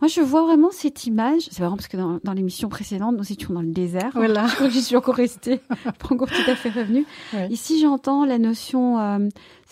Moi, 0.00 0.08
je 0.08 0.20
vois 0.20 0.42
vraiment 0.42 0.70
cette 0.70 1.06
image. 1.06 1.48
C'est 1.50 1.60
marrant 1.60 1.76
parce 1.76 1.88
que 1.88 1.96
dans, 1.96 2.18
dans 2.22 2.32
l'émission 2.32 2.68
précédente, 2.68 3.16
nous 3.16 3.32
étions 3.32 3.54
dans 3.54 3.62
le 3.62 3.72
désert. 3.72 4.10
Voilà. 4.14 4.46
Je 4.52 4.54
crois 4.54 4.66
que 4.68 4.72
j'y 4.72 4.82
suis 4.82 4.96
encore 4.96 5.14
restée, 5.14 5.60
pas 5.84 6.08
encore 6.10 6.28
tout 6.28 6.50
à 6.50 6.54
fait 6.54 6.70
revenue. 6.70 7.06
Ici, 7.50 7.80
j'entends 7.80 8.24
la 8.24 8.38
notion 8.38 8.98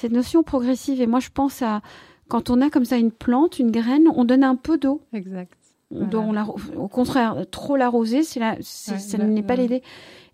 cette 0.01 0.13
notion 0.13 0.43
progressive. 0.43 1.03
Et 1.03 1.07
moi, 1.11 1.21
je 1.21 1.29
pense 1.29 1.63
à 1.63 1.83
quand 2.29 2.49
on 2.49 2.61
a 2.61 2.71
comme 2.71 2.85
ça 2.85 2.97
une 2.97 3.11
plante, 3.11 3.59
une 3.59 3.71
graine, 3.71 4.09
on 4.15 4.25
donne 4.25 4.45
un 4.45 4.57
peu 4.57 4.79
d'eau. 4.79 5.03
Exact. 5.13 5.53
au 5.91 6.89
contraire, 6.89 7.45
trop 7.51 7.77
l'arroser, 7.77 8.23
c'est 8.23 8.41
la, 8.41 8.57
ça 8.63 9.19
n'est 9.19 9.43
pas 9.43 9.57
l'aider. 9.57 9.83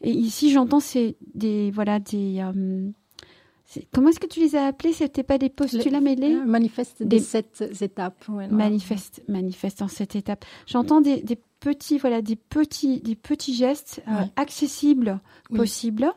Et 0.03 0.11
ici, 0.11 0.53
j'entends 0.53 0.81
c'est 0.81 1.17
des 1.35 1.71
voilà 1.71 1.99
des 1.99 2.41
euh, 2.41 2.91
Comment 3.93 4.11
est-ce 4.11 4.21
que 4.21 4.27
tu 4.27 4.41
les 4.41 4.55
as 4.55 4.67
appelés? 4.67 4.93
C'était 4.93 5.25
pas 5.25 5.39
des 5.39 5.49
postulats 5.49 6.01
mêlés 6.01 6.37
Manifeste 6.37 7.03
des, 7.03 7.19
sept 7.19 7.65
étapes. 7.81 8.25
manifeste, 8.29 9.23
manifeste 9.29 9.83
en 9.83 9.89
sept 9.89 10.15
étapes. 10.15 10.45
J'entends 10.67 11.01
des, 11.01 11.21
des, 11.21 11.39
petits, 11.61 11.99
voilà, 11.99 12.23
des 12.23 12.37
petits, 12.37 13.01
des 13.01 13.17
petits 13.17 13.55
gestes 13.55 14.03
euh, 14.09 14.23
accessibles, 14.37 15.19
possibles. 15.53 16.13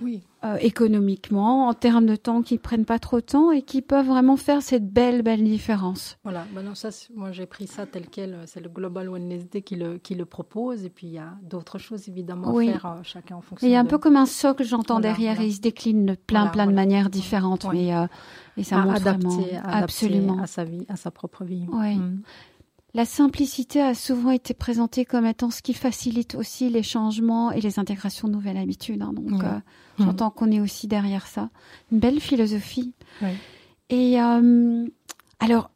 Oui. 0.00 0.22
Euh, 0.42 0.56
économiquement, 0.62 1.68
en 1.68 1.74
termes 1.74 2.06
de 2.06 2.16
temps 2.16 2.40
qui 2.40 2.56
prennent 2.56 2.86
pas 2.86 2.98
trop 2.98 3.16
de 3.16 3.26
temps 3.26 3.50
et 3.50 3.60
qui 3.60 3.82
peuvent 3.82 4.06
vraiment 4.06 4.38
faire 4.38 4.62
cette 4.62 4.90
belle, 4.90 5.20
belle 5.20 5.44
différence. 5.44 6.16
Voilà, 6.24 6.46
maintenant 6.54 6.74
ça, 6.74 6.88
moi 7.14 7.30
j'ai 7.30 7.44
pris 7.44 7.66
ça 7.66 7.84
tel 7.84 8.06
quel, 8.08 8.38
c'est 8.46 8.60
le 8.60 8.70
Global 8.70 9.10
Wednesday 9.10 9.60
qui 9.60 9.76
le, 9.76 9.98
qui 9.98 10.14
le 10.14 10.24
propose, 10.24 10.86
et 10.86 10.88
puis 10.88 11.08
il 11.08 11.12
y 11.12 11.18
a 11.18 11.34
d'autres 11.42 11.76
choses 11.76 12.08
évidemment 12.08 12.56
à 12.56 12.64
faire, 12.64 12.86
euh, 12.86 13.02
chacun 13.02 13.36
en 13.36 13.42
fonction. 13.42 13.68
Il 13.68 13.70
y 13.70 13.76
a 13.76 13.80
un 13.80 13.84
peu 13.84 13.98
comme 13.98 14.16
un 14.16 14.24
socle, 14.24 14.64
j'entends 14.64 15.00
derrière, 15.00 15.38
et 15.42 15.46
il 15.46 15.52
se 15.52 15.60
décline 15.60 16.06
de 16.06 16.14
plein, 16.14 16.46
plein 16.46 16.66
de 16.66 16.72
manières 16.72 17.10
différentes, 17.10 17.66
mais 17.70 17.94
euh, 17.94 18.06
et 18.56 18.64
ça 18.64 18.78
montre 18.78 19.02
vraiment, 19.02 19.38
absolument 19.64 20.40
à 20.40 20.46
sa 20.46 20.64
vie, 20.64 20.86
à 20.88 20.96
sa 20.96 21.10
propre 21.10 21.44
vie. 21.44 21.66
Oui. 21.70 21.96
Mm. 21.96 22.22
La 22.92 23.04
simplicité 23.04 23.80
a 23.80 23.94
souvent 23.94 24.30
été 24.30 24.52
présentée 24.52 25.04
comme 25.04 25.24
étant 25.24 25.50
ce 25.50 25.62
qui 25.62 25.74
facilite 25.74 26.34
aussi 26.34 26.68
les 26.70 26.82
changements 26.82 27.52
et 27.52 27.60
les 27.60 27.78
intégrations 27.78 28.26
de 28.26 28.32
nouvelles 28.32 28.56
habitudes. 28.56 29.02
Hein. 29.02 29.12
Donc, 29.12 29.44
euh, 29.44 29.58
j'entends 29.98 30.30
qu'on 30.30 30.50
est 30.50 30.60
aussi 30.60 30.88
derrière 30.88 31.26
ça. 31.26 31.50
Une 31.92 32.00
belle 32.00 32.20
philosophie. 32.20 32.94
Et 33.90 34.20
euh, 34.20 34.86
alors, 35.38 35.70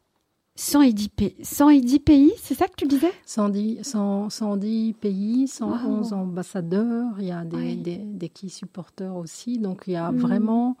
110 0.57 1.09
pays, 1.09 1.35
110 1.41 1.99
pays 1.99 2.31
c'est 2.37 2.53
ça 2.53 2.67
que 2.67 2.75
tu 2.77 2.87
disais? 2.87 3.11
110, 3.25 3.83
110 4.29 4.93
pays, 4.93 5.47
111 5.47 6.13
ambassadeurs, 6.13 7.13
il 7.19 7.25
y 7.25 7.31
a 7.31 7.43
des, 7.43 7.75
des, 7.75 7.97
des 7.97 8.29
key 8.29 8.47
supporters 8.49 9.15
aussi. 9.15 9.59
Donc, 9.59 9.83
il 9.87 9.93
y 9.93 9.97
a 9.97 10.11
hmm. 10.11 10.17
vraiment 10.17 10.77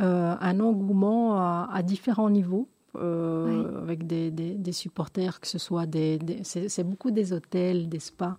euh, 0.00 0.34
un 0.40 0.60
engouement 0.60 1.36
à 1.36 1.82
différents 1.82 2.30
niveaux. 2.30 2.68
Euh, 2.96 3.80
avec 3.80 4.06
des, 4.06 4.30
des, 4.30 4.72
supporters, 4.72 5.40
que 5.40 5.46
ce 5.46 5.58
soit 5.58 5.86
des, 5.86 6.18
c'est 6.42 6.84
beaucoup 6.84 7.10
des 7.10 7.32
hôtels, 7.32 7.88
des 7.88 8.00
spas, 8.00 8.36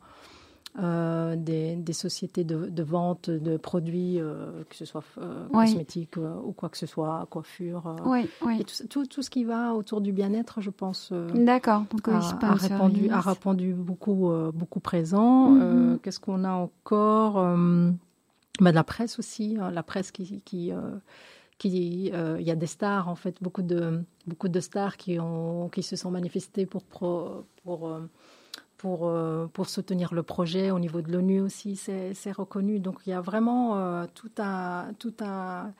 euh, 0.79 1.35
des, 1.35 1.75
des, 1.75 1.93
sociétés 1.93 2.43
de, 2.43 2.67
de, 2.67 2.83
vente 2.83 3.31
de 3.31 3.57
produits, 3.57 4.19
euh, 4.19 4.63
que 4.69 4.75
ce 4.75 4.85
soit 4.85 5.03
cosmétiques 5.51 6.17
ou 6.17 6.51
quoi 6.51 6.69
que 6.69 6.77
ce 6.77 6.85
soit, 6.85 7.25
coiffure, 7.31 7.95
et 8.15 8.63
tout, 8.89 9.07
tout, 9.07 9.23
ce 9.23 9.29
qui 9.31 9.43
va 9.43 9.73
autour 9.73 10.01
du 10.01 10.11
bien-être, 10.11 10.61
je 10.61 10.69
pense. 10.69 11.11
D'accord. 11.33 11.85
A, 12.05 12.45
a, 12.45 12.53
répandu, 12.53 13.09
a 13.09 13.21
répandu 13.21 13.73
beaucoup, 13.73 14.31
beaucoup 14.53 14.79
présent. 14.79 15.49
Mhm. 15.49 15.99
Qu'est-ce 16.03 16.19
qu'on 16.19 16.43
a 16.43 16.51
encore? 16.51 17.57
Bah, 18.59 18.71
La 18.71 18.83
presse 18.83 19.17
aussi, 19.17 19.57
hein, 19.59 19.71
la 19.71 19.81
presse 19.81 20.11
qui, 20.11 20.41
qui 20.45 20.71
euh, 21.69 22.37
il 22.39 22.45
y 22.45 22.51
a 22.51 22.55
des 22.55 22.67
stars 22.67 23.07
en 23.07 23.15
fait, 23.15 23.35
beaucoup 23.41 23.61
de 23.61 24.03
beaucoup 24.27 24.49
de 24.49 24.59
stars 24.59 24.97
qui 24.97 25.19
ont 25.19 25.69
qui 25.69 25.83
se 25.83 25.95
sont 25.95 26.11
manifestées 26.11 26.65
pour 26.65 26.83
pour 26.83 27.45
pour 27.63 27.87
euh, 27.87 28.09
pour, 28.77 29.07
euh, 29.07 29.47
pour 29.53 29.69
soutenir 29.69 30.13
le 30.13 30.23
projet 30.23 30.69
au 30.69 30.77
niveau 30.77 31.01
de 31.01 31.09
l'ONU 31.09 31.39
aussi, 31.39 31.77
c'est 31.77 32.31
reconnu. 32.33 32.79
Donc 32.79 32.97
il 33.05 33.11
y 33.11 33.13
a 33.13 33.21
vraiment 33.21 34.05
tout 34.13 34.31
un 34.39 34.93
tout 34.99 35.13
un 35.21 35.73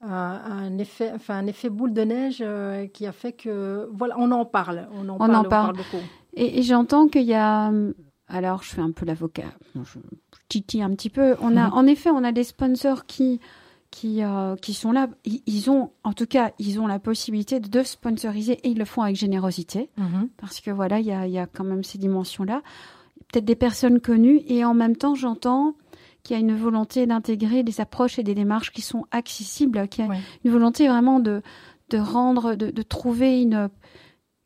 un 0.00 0.78
effet, 0.78 1.10
enfin 1.14 1.38
un 1.38 1.46
effet 1.46 1.70
boule 1.70 1.92
de 1.92 2.02
neige 2.02 2.44
qui 2.92 3.06
a 3.06 3.12
fait 3.12 3.32
que 3.32 3.88
voilà, 3.92 4.16
on 4.18 4.30
en 4.30 4.44
parle, 4.44 4.88
on 4.92 5.08
en 5.08 5.14
on 5.14 5.18
parle, 5.18 5.34
en 5.36 5.44
parle. 5.44 5.76
beaucoup. 5.76 6.04
Et, 6.34 6.62
j'entends 6.62 7.08
qu'il 7.08 7.24
y 7.24 7.34
a, 7.34 7.72
alors 8.28 8.62
je 8.62 8.74
fais 8.74 8.82
un 8.82 8.92
peu 8.92 9.06
l'avocat, 9.06 9.54
je 9.74 9.98
titille 10.48 10.82
un 10.82 10.90
petit 10.90 11.10
peu. 11.10 11.34
On 11.40 11.56
a, 11.56 11.68
mm-hmm. 11.68 11.72
en 11.72 11.86
effet, 11.86 12.10
on 12.10 12.22
a 12.24 12.32
des 12.32 12.44
sponsors 12.44 13.06
qui 13.06 13.40
qui 13.90 14.22
euh, 14.22 14.54
qui 14.56 14.74
sont 14.74 14.92
là. 14.92 15.08
Ils, 15.24 15.70
ont, 15.70 15.90
en 16.04 16.12
tout 16.12 16.26
cas, 16.26 16.52
ils 16.58 16.78
ont 16.80 16.86
la 16.86 16.98
possibilité 16.98 17.58
de 17.60 17.82
sponsoriser 17.82 18.54
et 18.64 18.68
ils 18.70 18.78
le 18.78 18.84
font 18.84 19.02
avec 19.02 19.16
générosité 19.16 19.90
Mhm. 19.96 20.28
parce 20.36 20.60
que 20.60 20.70
voilà, 20.70 21.00
il 21.00 21.06
y 21.06 21.12
a, 21.12 21.26
y 21.26 21.38
a 21.38 21.46
quand 21.46 21.64
même 21.64 21.82
ces 21.84 21.98
dimensions-là. 21.98 22.62
Peut-être 23.32 23.44
des 23.46 23.56
personnes 23.56 24.00
connues 24.00 24.40
et 24.46 24.64
en 24.64 24.74
même 24.74 24.96
temps, 24.96 25.14
j'entends 25.14 25.74
qu'il 26.22 26.34
y 26.34 26.38
a 26.38 26.40
une 26.40 26.54
volonté 26.56 27.06
d'intégrer 27.06 27.62
des 27.62 27.80
approches 27.80 28.18
et 28.18 28.22
des 28.22 28.34
démarches 28.34 28.72
qui 28.72 28.82
sont 28.82 29.06
accessibles, 29.10 29.88
qu'il 29.88 30.04
y 30.04 30.08
a 30.08 30.10
Ouais. 30.10 30.18
une 30.44 30.50
volonté 30.50 30.88
vraiment 30.88 31.20
de 31.20 31.42
de 31.90 31.96
rendre, 31.98 32.54
de, 32.54 32.70
de 32.70 32.82
trouver 32.82 33.40
une 33.40 33.70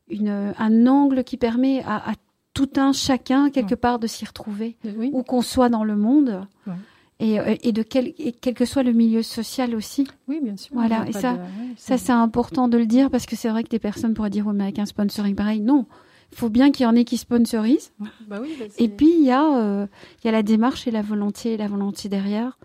une 0.08 0.52
un 0.58 0.86
angle 0.86 1.24
qui 1.24 1.36
permet 1.36 1.82
à, 1.84 2.10
à 2.10 2.14
tout 2.54 2.70
un 2.76 2.92
chacun 2.92 3.50
quelque 3.50 3.70
Ouais. 3.70 3.76
part 3.76 3.98
de 3.98 4.06
s'y 4.06 4.24
retrouver 4.24 4.76
Oui. 4.96 5.10
où 5.12 5.22
qu'on 5.24 5.42
soit 5.42 5.68
dans 5.70 5.84
le 5.84 5.96
monde. 5.96 6.46
Ouais. 6.66 6.74
Et, 7.22 7.38
euh, 7.38 7.54
et 7.62 7.70
de 7.72 7.82
quel, 7.82 8.08
et 8.18 8.32
quel 8.32 8.54
que 8.54 8.64
soit 8.64 8.82
le 8.82 8.92
milieu 8.92 9.22
social 9.22 9.74
aussi. 9.76 10.06
Oui, 10.26 10.40
bien 10.42 10.56
sûr. 10.56 10.74
Voilà, 10.74 11.08
et 11.08 11.12
ça- 11.12 11.34
de- 11.34 11.38
ouais, 11.38 11.44
Ça, 11.76 11.96
c'est 11.98 12.12
important 12.12 12.66
de 12.68 12.76
le 12.76 12.86
dire 12.86 13.10
parce 13.10 13.26
que 13.26 13.36
c'est 13.36 13.48
vrai 13.48 13.62
que 13.62 13.68
des 13.68 13.78
personnes 13.78 14.12
pourraient 14.12 14.30
dire, 14.30 14.46
oui, 14.46 14.54
mais 14.56 14.64
avec 14.64 14.78
un 14.80 14.86
sponsoring 14.86 15.34
pareil. 15.36 15.60
Non, 15.60 15.86
il 16.32 16.38
faut 16.38 16.48
bien 16.48 16.72
qu'il 16.72 16.84
y 16.84 16.86
en 16.86 16.96
ait 16.96 17.04
qui 17.04 17.18
sponsorisent. 17.18 17.92
Bah 18.26 18.38
oui, 18.42 18.48
bah 18.58 18.64
Et 18.78 18.88
puis, 18.88 19.12
il 19.18 19.24
y, 19.24 19.30
a, 19.30 19.56
euh, 19.56 19.86
il 20.22 20.26
y 20.26 20.28
a 20.28 20.32
la 20.32 20.42
démarche 20.42 20.86
et 20.88 20.90
la 20.90 21.02
volonté, 21.02 21.56
la 21.56 21.68
volonté 21.68 22.08
derrière. 22.08 22.58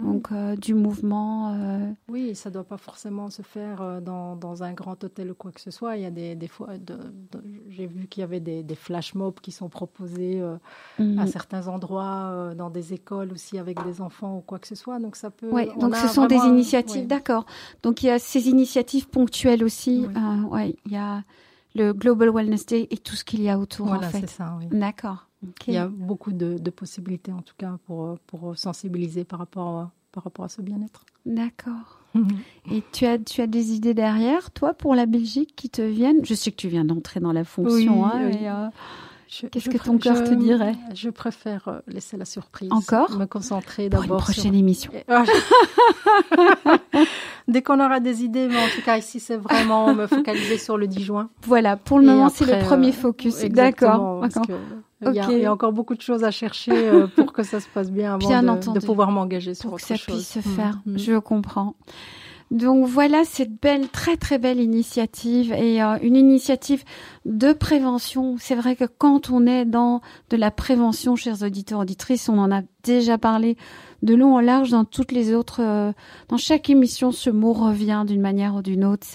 Donc, 0.00 0.32
euh, 0.32 0.56
du 0.56 0.74
mouvement. 0.74 1.54
euh, 1.54 1.90
Oui, 2.08 2.34
ça 2.34 2.48
ne 2.50 2.54
doit 2.54 2.64
pas 2.64 2.76
forcément 2.76 3.30
se 3.30 3.42
faire 3.42 3.80
euh, 3.80 4.00
dans, 4.00 4.34
dans 4.34 4.62
un 4.64 4.72
grand 4.72 5.02
hôtel 5.04 5.30
ou 5.30 5.34
quoi 5.34 5.52
que 5.52 5.60
ce 5.60 5.70
soit. 5.70 5.96
Il 5.96 6.02
y 6.02 6.06
a 6.06 6.10
des, 6.10 6.34
des 6.34 6.48
fois, 6.48 6.76
de- 6.78 6.94
de- 7.32 7.44
j'ai 7.68 7.86
vu 7.86 8.08
qu'il 8.08 8.20
y 8.22 8.24
avait 8.24 8.40
des, 8.40 8.62
des 8.64 8.74
flash 8.74 9.14
mobs 9.14 9.38
qui 9.40 9.52
sont 9.52 9.68
proposés 9.68 10.40
euh, 10.40 10.56
à 11.18 11.26
certains 11.28 11.68
endroits, 11.68 12.54
dans 12.56 12.70
des 12.70 12.92
écoles 12.92 13.32
aussi 13.32 13.56
avec 13.58 13.82
des 13.84 14.00
enfants 14.00 14.38
ou 14.38 14.40
quoi 14.40 14.58
que 14.58 14.66
ce 14.66 14.74
soit. 14.74 14.98
Donc 14.98 15.14
ça 15.16 15.30
peut. 15.30 15.50
On 15.76 15.78
donc 15.78 15.94
ce 15.96 16.08
sont 16.08 16.26
des 16.26 16.36
initiatives, 16.48 17.06
d'accord. 17.06 17.46
Donc 17.84 18.02
il 18.02 18.06
y 18.06 18.10
a 18.10 18.18
ces 18.18 18.48
initiatives 18.48 19.08
ponctuelles 19.08 19.62
aussi. 19.62 20.06
Oui. 20.08 20.50
Ouais, 20.50 20.76
il 20.86 20.92
y 20.92 20.96
a 20.96 21.22
le 21.74 21.92
Global 21.92 22.30
Wellness 22.30 22.66
Day 22.66 22.86
et 22.90 22.96
tout 22.98 23.16
ce 23.16 23.24
qu'il 23.24 23.42
y 23.42 23.48
a 23.48 23.58
autour 23.58 23.86
Voilà, 23.86 24.08
en 24.08 24.10
c'est 24.10 24.20
fait. 24.22 24.26
ça. 24.28 24.56
Oui. 24.60 24.66
D'accord. 24.70 25.28
Il 25.66 25.74
y 25.74 25.76
a 25.76 25.88
beaucoup 25.88 26.32
de, 26.32 26.56
de 26.58 26.70
possibilités 26.70 27.32
en 27.32 27.42
tout 27.42 27.54
cas 27.58 27.76
pour, 27.86 28.18
pour 28.26 28.56
sensibiliser 28.56 29.24
par 29.24 29.38
rapport, 29.40 29.68
à- 29.78 29.90
par 30.12 30.24
rapport 30.24 30.44
à 30.44 30.48
ce 30.48 30.62
bien-être. 30.62 31.04
D'accord. 31.26 32.00
Et 32.70 32.82
tu 32.92 33.04
as, 33.06 33.18
tu 33.18 33.40
as 33.42 33.46
des 33.46 33.72
idées 33.74 33.92
derrière, 33.94 34.52
toi, 34.52 34.72
pour 34.72 34.94
la 34.94 35.04
Belgique 35.06 35.54
qui 35.56 35.68
te 35.68 35.82
viennent? 35.82 36.24
Je 36.24 36.34
sais 36.34 36.50
que 36.50 36.56
tu 36.56 36.68
viens 36.68 36.84
d'entrer 36.84 37.18
dans 37.20 37.32
la 37.32 37.44
fonction. 37.44 37.74
Oui, 37.74 38.08
hein, 38.10 38.20
oui. 38.30 38.36
et, 38.40 38.48
euh, 38.48 38.68
Qu'est-ce 39.50 39.68
que 39.70 39.78
ton 39.78 39.98
cœur 39.98 40.16
je- 40.16 40.22
te 40.30 40.34
dirait 40.34 40.74
Je 40.94 41.10
préfère 41.10 41.68
euh, 41.68 41.78
laisser 41.88 42.16
la 42.16 42.24
surprise. 42.24 42.70
Encore 42.72 43.10
Me 43.18 43.26
concentrer 43.26 43.88
pour 43.88 44.02
une 44.02 44.08
d'abord 44.08 44.24
sur 44.26 44.34
prochaine 44.34 44.54
émission. 44.54 44.92
Dès 47.48 47.62
qu'on 47.62 47.78
aura 47.84 48.00
des 48.00 48.24
idées, 48.24 48.48
mais 48.48 48.56
en 48.58 48.68
tout 48.68 48.80
cas 48.82 48.96
ici 48.96 49.20
c'est 49.20 49.36
vraiment 49.36 49.94
me 49.94 50.06
focaliser 50.06 50.56
sur 50.58 50.78
le 50.78 50.86
10 50.86 51.02
juin. 51.02 51.28
Voilà, 51.42 51.76
pour 51.76 51.98
le 51.98 52.04
Et 52.04 52.08
moment, 52.08 52.28
c'est 52.30 52.46
le 52.46 52.64
premier 52.66 52.88
euh, 52.88 52.92
focus. 52.92 53.38
D'accord. 53.44 54.22
euh, 54.24 54.28
Il 55.02 55.12
y, 55.12 55.20
a- 55.20 55.30
il 55.30 55.38
y 55.40 55.44
a 55.46 55.52
encore 55.52 55.72
beaucoup 55.72 55.94
de 55.94 56.00
choses 56.00 56.24
à 56.24 56.30
chercher 56.30 56.72
pour 57.16 57.32
que 57.34 57.42
ça 57.42 57.60
se 57.60 57.68
passe 57.68 57.90
bien 57.90 58.14
avant 58.14 58.26
Bien 58.28 58.42
de, 58.42 58.80
pouvoir 58.86 59.10
m'engager 59.10 59.52
sur 59.54 59.68
Pour 59.70 59.78
que 59.78 59.84
ça 59.84 59.96
chose. 59.96 60.14
puisse 60.16 60.28
se 60.32 60.38
Mm, 60.38 60.42
faire. 60.42 60.78
mm. 60.86 60.98
Je 60.98 61.18
comprends. 61.18 61.74
Donc 62.50 62.86
voilà 62.86 63.24
cette 63.24 63.60
belle, 63.60 63.88
très 63.88 64.16
très 64.16 64.38
belle 64.38 64.60
initiative 64.60 65.52
et 65.52 65.82
euh, 65.82 65.96
une 66.02 66.16
initiative 66.16 66.84
de 67.24 67.52
prévention. 67.52 68.36
C'est 68.38 68.54
vrai 68.54 68.76
que 68.76 68.84
quand 68.84 69.30
on 69.30 69.46
est 69.46 69.64
dans 69.64 70.00
de 70.30 70.36
la 70.36 70.50
prévention, 70.50 71.16
chers 71.16 71.42
auditeurs 71.42 71.80
auditrices, 71.80 72.28
on 72.28 72.38
en 72.38 72.52
a 72.52 72.62
déjà 72.82 73.18
parlé 73.18 73.56
de 74.02 74.14
long 74.14 74.36
en 74.36 74.40
large 74.40 74.70
dans 74.70 74.84
toutes 74.84 75.12
les 75.12 75.34
autres, 75.34 75.60
euh, 75.62 75.92
dans 76.28 76.36
chaque 76.36 76.68
émission, 76.68 77.12
ce 77.12 77.30
mot 77.30 77.54
revient 77.54 78.04
d'une 78.06 78.20
manière 78.20 78.54
ou 78.54 78.62
d'une 78.62 78.84
autre. 78.84 79.06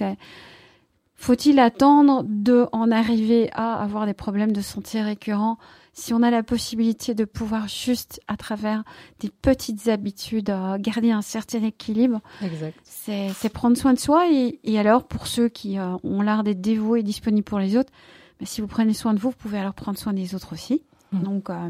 Faut-il 1.20 1.60
attendre 1.60 2.24
de 2.26 2.66
en 2.72 2.92
arriver 2.92 3.50
à 3.52 3.76
avoir 3.82 4.06
des 4.06 4.14
problèmes 4.14 4.54
de 4.54 4.62
santé 4.62 5.02
récurrents 5.02 5.58
si 5.94 6.14
on 6.14 6.24
a 6.24 6.32
la 6.32 6.44
possibilité 6.44 7.14
de 7.14 7.26
pouvoir 7.26 7.68
juste 7.68 8.22
à 8.30 8.38
travers 8.38 8.86
des 9.20 9.30
petites 9.30 9.90
habitudes 9.90 10.50
euh, 10.50 10.78
garder 10.80 11.12
un 11.12 11.22
certain 11.22 11.62
équilibre? 11.64 12.22
Exact. 12.42 12.74
c'est 12.84 13.50
prendre 13.50 13.78
soin 13.78 13.94
de 13.94 14.00
soi 14.00 14.32
et, 14.32 14.60
et 14.64 14.80
alors 14.80 15.04
pour 15.04 15.28
ceux 15.28 15.50
qui 15.50 15.78
euh, 15.78 15.98
ont 16.04 16.22
l'art 16.22 16.44
d'être 16.44 16.62
dévoués 16.62 17.02
et 17.02 17.04
disponibles 17.04 17.44
pour 17.44 17.60
les 17.60 17.76
autres, 17.76 17.92
ben, 18.40 18.46
si 18.46 18.62
vous 18.62 18.68
prenez 18.68 18.94
soin 18.94 19.14
de 19.14 19.20
vous, 19.20 19.32
vous 19.32 19.36
pouvez 19.36 19.60
alors 19.60 19.74
prendre 19.74 19.98
soin 19.98 20.14
des 20.14 20.36
autres 20.36 20.54
aussi. 20.54 20.82
Mhm. 21.12 21.24
Donc 21.24 21.50
euh, 21.50 21.70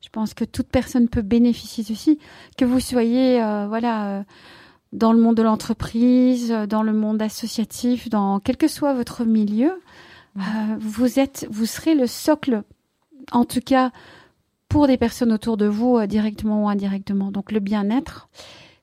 je 0.00 0.08
pense 0.10 0.34
que 0.34 0.44
toute 0.44 0.68
personne 0.68 1.08
peut 1.08 1.22
bénéficier 1.22 1.82
ceci, 1.82 2.20
que 2.56 2.64
vous 2.64 2.78
soyez 2.78 3.42
euh, 3.42 3.66
voilà 3.66 4.06
euh, 4.06 4.22
dans 4.92 5.12
le 5.12 5.20
monde 5.20 5.36
de 5.36 5.42
l'entreprise, 5.42 6.50
euh, 6.50 6.66
dans 6.66 6.82
le 6.82 6.92
monde 6.92 7.20
associatif, 7.22 8.08
dans 8.08 8.40
quel 8.40 8.56
que 8.56 8.68
soit 8.68 8.94
votre 8.94 9.24
milieu, 9.24 9.72
euh, 10.36 10.40
vous 10.80 11.18
êtes, 11.18 11.46
vous 11.50 11.66
serez 11.66 11.94
le 11.94 12.06
socle, 12.06 12.62
en 13.32 13.44
tout 13.44 13.60
cas 13.60 13.90
pour 14.68 14.86
des 14.86 14.98
personnes 14.98 15.32
autour 15.32 15.56
de 15.56 15.66
vous, 15.66 15.96
euh, 15.96 16.06
directement 16.06 16.64
ou 16.64 16.68
indirectement. 16.68 17.30
Donc 17.30 17.52
le 17.52 17.60
bien-être, 17.60 18.28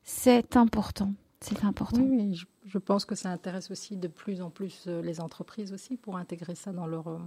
c'est 0.03 0.57
important. 0.57 1.13
C'est 1.41 1.63
important. 1.63 2.01
Oui, 2.01 2.33
je, 2.33 2.45
je 2.65 2.77
pense 2.79 3.05
que 3.05 3.13
ça 3.15 3.29
intéresse 3.29 3.69
aussi 3.69 3.95
de 3.95 4.07
plus 4.07 4.41
en 4.41 4.49
plus 4.49 4.87
les 4.87 5.21
entreprises 5.21 5.73
aussi 5.73 5.95
pour 5.97 6.17
intégrer 6.17 6.55
ça 6.55 6.71
dans 6.71 6.87
leur, 6.87 7.19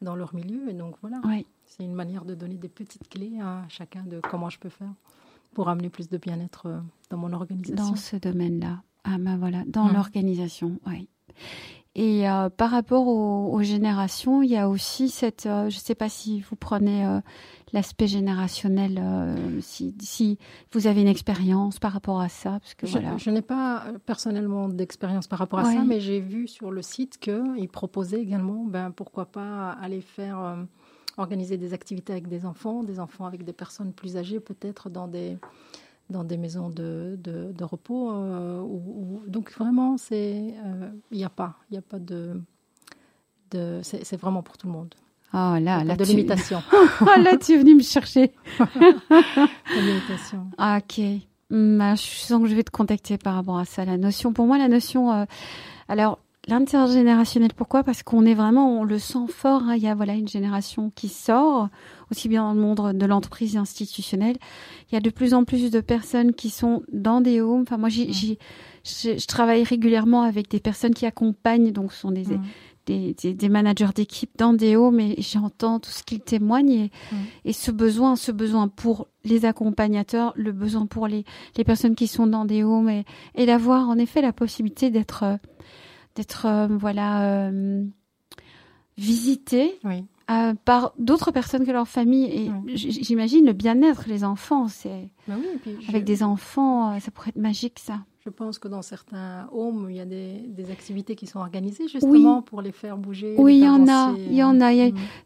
dans 0.00 0.14
leur 0.16 0.34
milieu. 0.34 0.70
Et 0.70 0.72
donc 0.72 0.94
voilà, 1.02 1.20
Oui. 1.24 1.46
c'est 1.66 1.84
une 1.84 1.92
manière 1.94 2.24
de 2.24 2.34
donner 2.34 2.56
des 2.56 2.68
petites 2.70 3.08
clés 3.10 3.38
à 3.42 3.62
chacun 3.68 4.04
de 4.04 4.20
comment 4.20 4.48
je 4.48 4.58
peux 4.58 4.70
faire 4.70 4.92
pour 5.54 5.68
amener 5.68 5.88
plus 5.90 6.08
de 6.08 6.18
bien-être 6.18 6.66
euh, 6.66 6.78
dans 7.10 7.16
mon 7.18 7.32
organisation. 7.32 7.74
dans 7.90 7.96
ce 7.96 8.16
domaine-là. 8.16 8.82
Ah 9.04 9.16
ben 9.18 9.36
voilà, 9.36 9.62
dans 9.66 9.84
Mhm. 9.86 9.94
l'organisation, 9.94 10.78
oui. 10.86 11.08
Et 11.94 12.26
euh, 12.26 12.48
par 12.48 12.70
rapport 12.70 13.06
aux, 13.06 13.52
aux 13.52 13.62
générations, 13.62 14.42
il 14.42 14.50
y 14.50 14.56
a 14.56 14.66
aussi 14.70 15.10
cette, 15.10 15.44
euh, 15.44 15.68
je 15.68 15.76
ne 15.76 15.80
sais 15.80 15.94
pas 15.94 16.08
si 16.08 16.40
vous 16.40 16.56
prenez 16.56 17.04
euh, 17.04 17.20
l'aspect 17.74 18.06
générationnel, 18.06 18.98
si, 19.60 19.94
si 20.00 20.38
vous 20.72 20.86
avez 20.86 21.02
une 21.02 21.08
expérience 21.08 21.78
par 21.78 21.92
rapport 21.92 22.20
à 22.20 22.30
ça, 22.30 22.52
parce 22.60 22.74
que 22.74 22.86
Je, 22.86 22.92
voilà. 22.92 23.16
je 23.18 23.28
n'ai 23.30 23.42
pas 23.42 23.84
personnellement 24.06 24.68
d'expérience 24.68 25.26
par 25.26 25.38
rapport 25.38 25.58
à 25.58 25.64
Ouais. 25.64 25.74
ça, 25.74 25.84
mais 25.84 26.00
j'ai 26.00 26.20
vu 26.20 26.48
sur 26.48 26.70
le 26.70 26.80
site 26.80 27.18
qu'ils 27.18 27.68
proposaient 27.70 28.20
également, 28.22 28.64
ben, 28.64 28.90
pourquoi 28.90 29.26
pas 29.26 29.70
aller 29.72 30.00
faire, 30.00 30.56
organiser 31.18 31.56
des 31.58 31.74
activités 31.74 32.12
avec 32.12 32.28
des 32.28 32.44
enfants, 32.46 32.82
des 32.82 32.98
enfants 33.00 33.26
avec 33.26 33.44
des 33.44 33.52
personnes 33.52 33.92
plus 33.92 34.16
âgées, 34.16 34.40
peut-être 34.40 34.88
dans 34.90 35.08
des, 35.08 35.38
dans 36.10 36.24
des 36.24 36.36
maisons 36.36 36.70
de, 36.70 37.18
de, 37.22 37.52
de 37.52 37.64
repos. 37.64 38.10
euh, 38.12 38.62
donc 39.26 39.52
vraiment, 39.52 39.96
c'est, 39.98 40.54
euh, 40.64 40.90
il 41.10 41.18
n'y 41.18 41.24
a 41.24 41.28
pas, 41.30 41.56
il 41.70 41.74
n'y 41.74 41.78
a 41.78 41.82
pas 41.82 41.98
de, 41.98 42.40
de 43.50 43.80
c'est, 43.82 44.16
vraiment 44.16 44.42
pour 44.42 44.56
tout 44.58 44.66
le 44.66 44.72
monde. 44.72 44.94
Oh 45.34 45.54
Il 45.56 45.64
y 45.64 45.68
a 45.68 45.78
là, 45.78 45.84
là, 45.84 45.96
de 45.96 46.04
tu... 46.04 46.10
limitation. 46.10 46.62
oh, 47.00 47.04
là, 47.22 47.36
tu 47.38 47.52
es 47.52 47.58
venu 47.58 47.74
me 47.76 47.82
chercher. 47.82 48.32
de 48.58 49.80
limitation. 49.80 50.46
Ah, 50.58 50.78
ok. 50.82 51.04
Hum, 51.50 51.80
ah, 51.80 51.94
je 51.94 52.02
sens 52.02 52.42
que 52.42 52.48
je 52.48 52.54
vais 52.54 52.62
te 52.64 52.70
contacter 52.70 53.18
par 53.18 53.34
rapport 53.34 53.58
à 53.58 53.64
ça. 53.64 53.84
La 53.84 53.96
notion, 53.96 54.32
pour 54.32 54.46
moi, 54.46 54.58
la 54.58 54.68
notion. 54.68 55.12
euh, 55.12 55.24
alors, 55.88 56.18
l'intergénérationnel, 56.48 57.50
pourquoi? 57.56 57.82
Parce 57.84 58.02
qu'on 58.02 58.24
est 58.26 58.34
vraiment, 58.34 58.80
on 58.80 58.84
le 58.84 58.98
sent 58.98 59.26
fort. 59.28 59.62
hein. 59.64 59.76
Il 59.76 59.82
y 59.82 59.88
a 59.88 59.94
voilà 59.94 60.14
une 60.14 60.28
génération 60.28 60.90
qui 60.94 61.08
sort, 61.08 61.68
aussi 62.10 62.28
bien 62.28 62.42
dans 62.42 62.54
le 62.54 62.60
monde 62.60 62.98
de 62.98 63.06
l'entreprise 63.06 63.56
institutionnelle. 63.56 64.36
Il 64.90 64.94
y 64.94 64.98
a 64.98 65.00
de 65.00 65.10
plus 65.10 65.34
en 65.34 65.44
plus 65.44 65.70
de 65.70 65.80
personnes 65.80 66.32
qui 66.32 66.50
sont 66.50 66.82
dans 66.92 67.20
des 67.20 67.40
homes. 67.40 67.62
Enfin, 67.62 67.78
moi, 67.78 67.88
j'y, 67.88 68.08
Mm. 68.08 68.12
j'y- 68.12 68.38
je, 68.84 69.26
travaille 69.26 69.62
régulièrement 69.62 70.22
avec 70.22 70.50
des 70.50 70.60
personnes 70.60 70.94
qui 70.94 71.06
accompagnent, 71.06 71.70
donc 71.70 71.92
ce 71.92 72.00
sont 72.00 72.10
des, 72.10 72.24
des, 72.86 73.14
des, 73.14 73.32
des 73.34 73.48
managers 73.48 73.90
d'équipe 73.94 74.30
dans 74.36 74.52
des 74.54 74.74
homes 74.74 74.98
et 74.98 75.14
j'entends 75.22 75.78
tout 75.78 75.92
ce 75.92 76.02
qu'ils 76.02 76.18
témoignent 76.20 76.70
et, 76.72 76.90
et 77.44 77.52
ce 77.52 77.70
besoin, 77.70 78.16
ce 78.16 78.32
besoin 78.32 78.66
pour 78.66 79.06
les 79.24 79.44
accompagnateurs, 79.44 80.32
le 80.34 80.50
besoin 80.50 80.86
pour 80.86 81.06
les, 81.06 81.24
les 81.56 81.62
personnes 81.62 81.94
qui 81.94 82.08
sont 82.08 82.26
dans 82.26 82.44
des 82.44 82.64
homes 82.64 82.88
et, 82.90 83.04
et 83.36 83.46
d'avoir 83.46 83.88
en 83.88 83.96
effet 83.98 84.20
la 84.20 84.32
possibilité 84.32 84.90
d'être 84.90 85.22
euh, 85.22 85.36
d'être 86.14 86.46
euh, 86.46 86.66
voilà 86.68 87.40
euh, 87.40 87.84
visité 88.98 89.78
Oui. 89.84 90.04
euh, 90.30 90.54
par 90.64 90.92
d'autres 90.98 91.30
personnes 91.30 91.64
que 91.64 91.70
leur 91.70 91.88
famille 91.88 92.26
et 92.26 92.50
Oui. 92.64 92.76
j'imagine 92.76 93.46
le 93.46 93.52
bien-être 93.52 94.04
les 94.06 94.24
enfants 94.24 94.68
c'est 94.68 95.08
Ben 95.26 95.36
oui, 95.38 95.46
et 95.54 95.58
puis 95.58 95.76
je- 95.80 95.88
avec 95.88 96.04
des 96.04 96.22
enfants 96.22 96.98
ça 97.00 97.10
pourrait 97.10 97.30
être 97.30 97.36
magique 97.40 97.78
ça 97.78 98.00
Je 98.24 98.30
pense 98.30 98.58
que 98.60 98.68
dans 98.68 98.82
certains 98.82 99.48
homes, 99.50 99.88
il 99.90 99.96
y 99.96 100.00
a 100.00 100.04
des, 100.04 100.44
des 100.46 100.70
activités 100.70 101.16
qui 101.16 101.26
sont 101.26 101.40
organisées 101.40 101.88
justement 101.88 102.40
pour 102.42 102.62
les 102.62 102.70
faire 102.70 102.96
bouger. 102.96 103.34
Oui, 103.36 103.56
il 103.56 103.64
y 103.64 103.68
en 103.68 103.88
a, 103.88 104.14
il 104.16 104.34
y 104.36 104.44
en 104.44 104.60
a. 104.60 104.70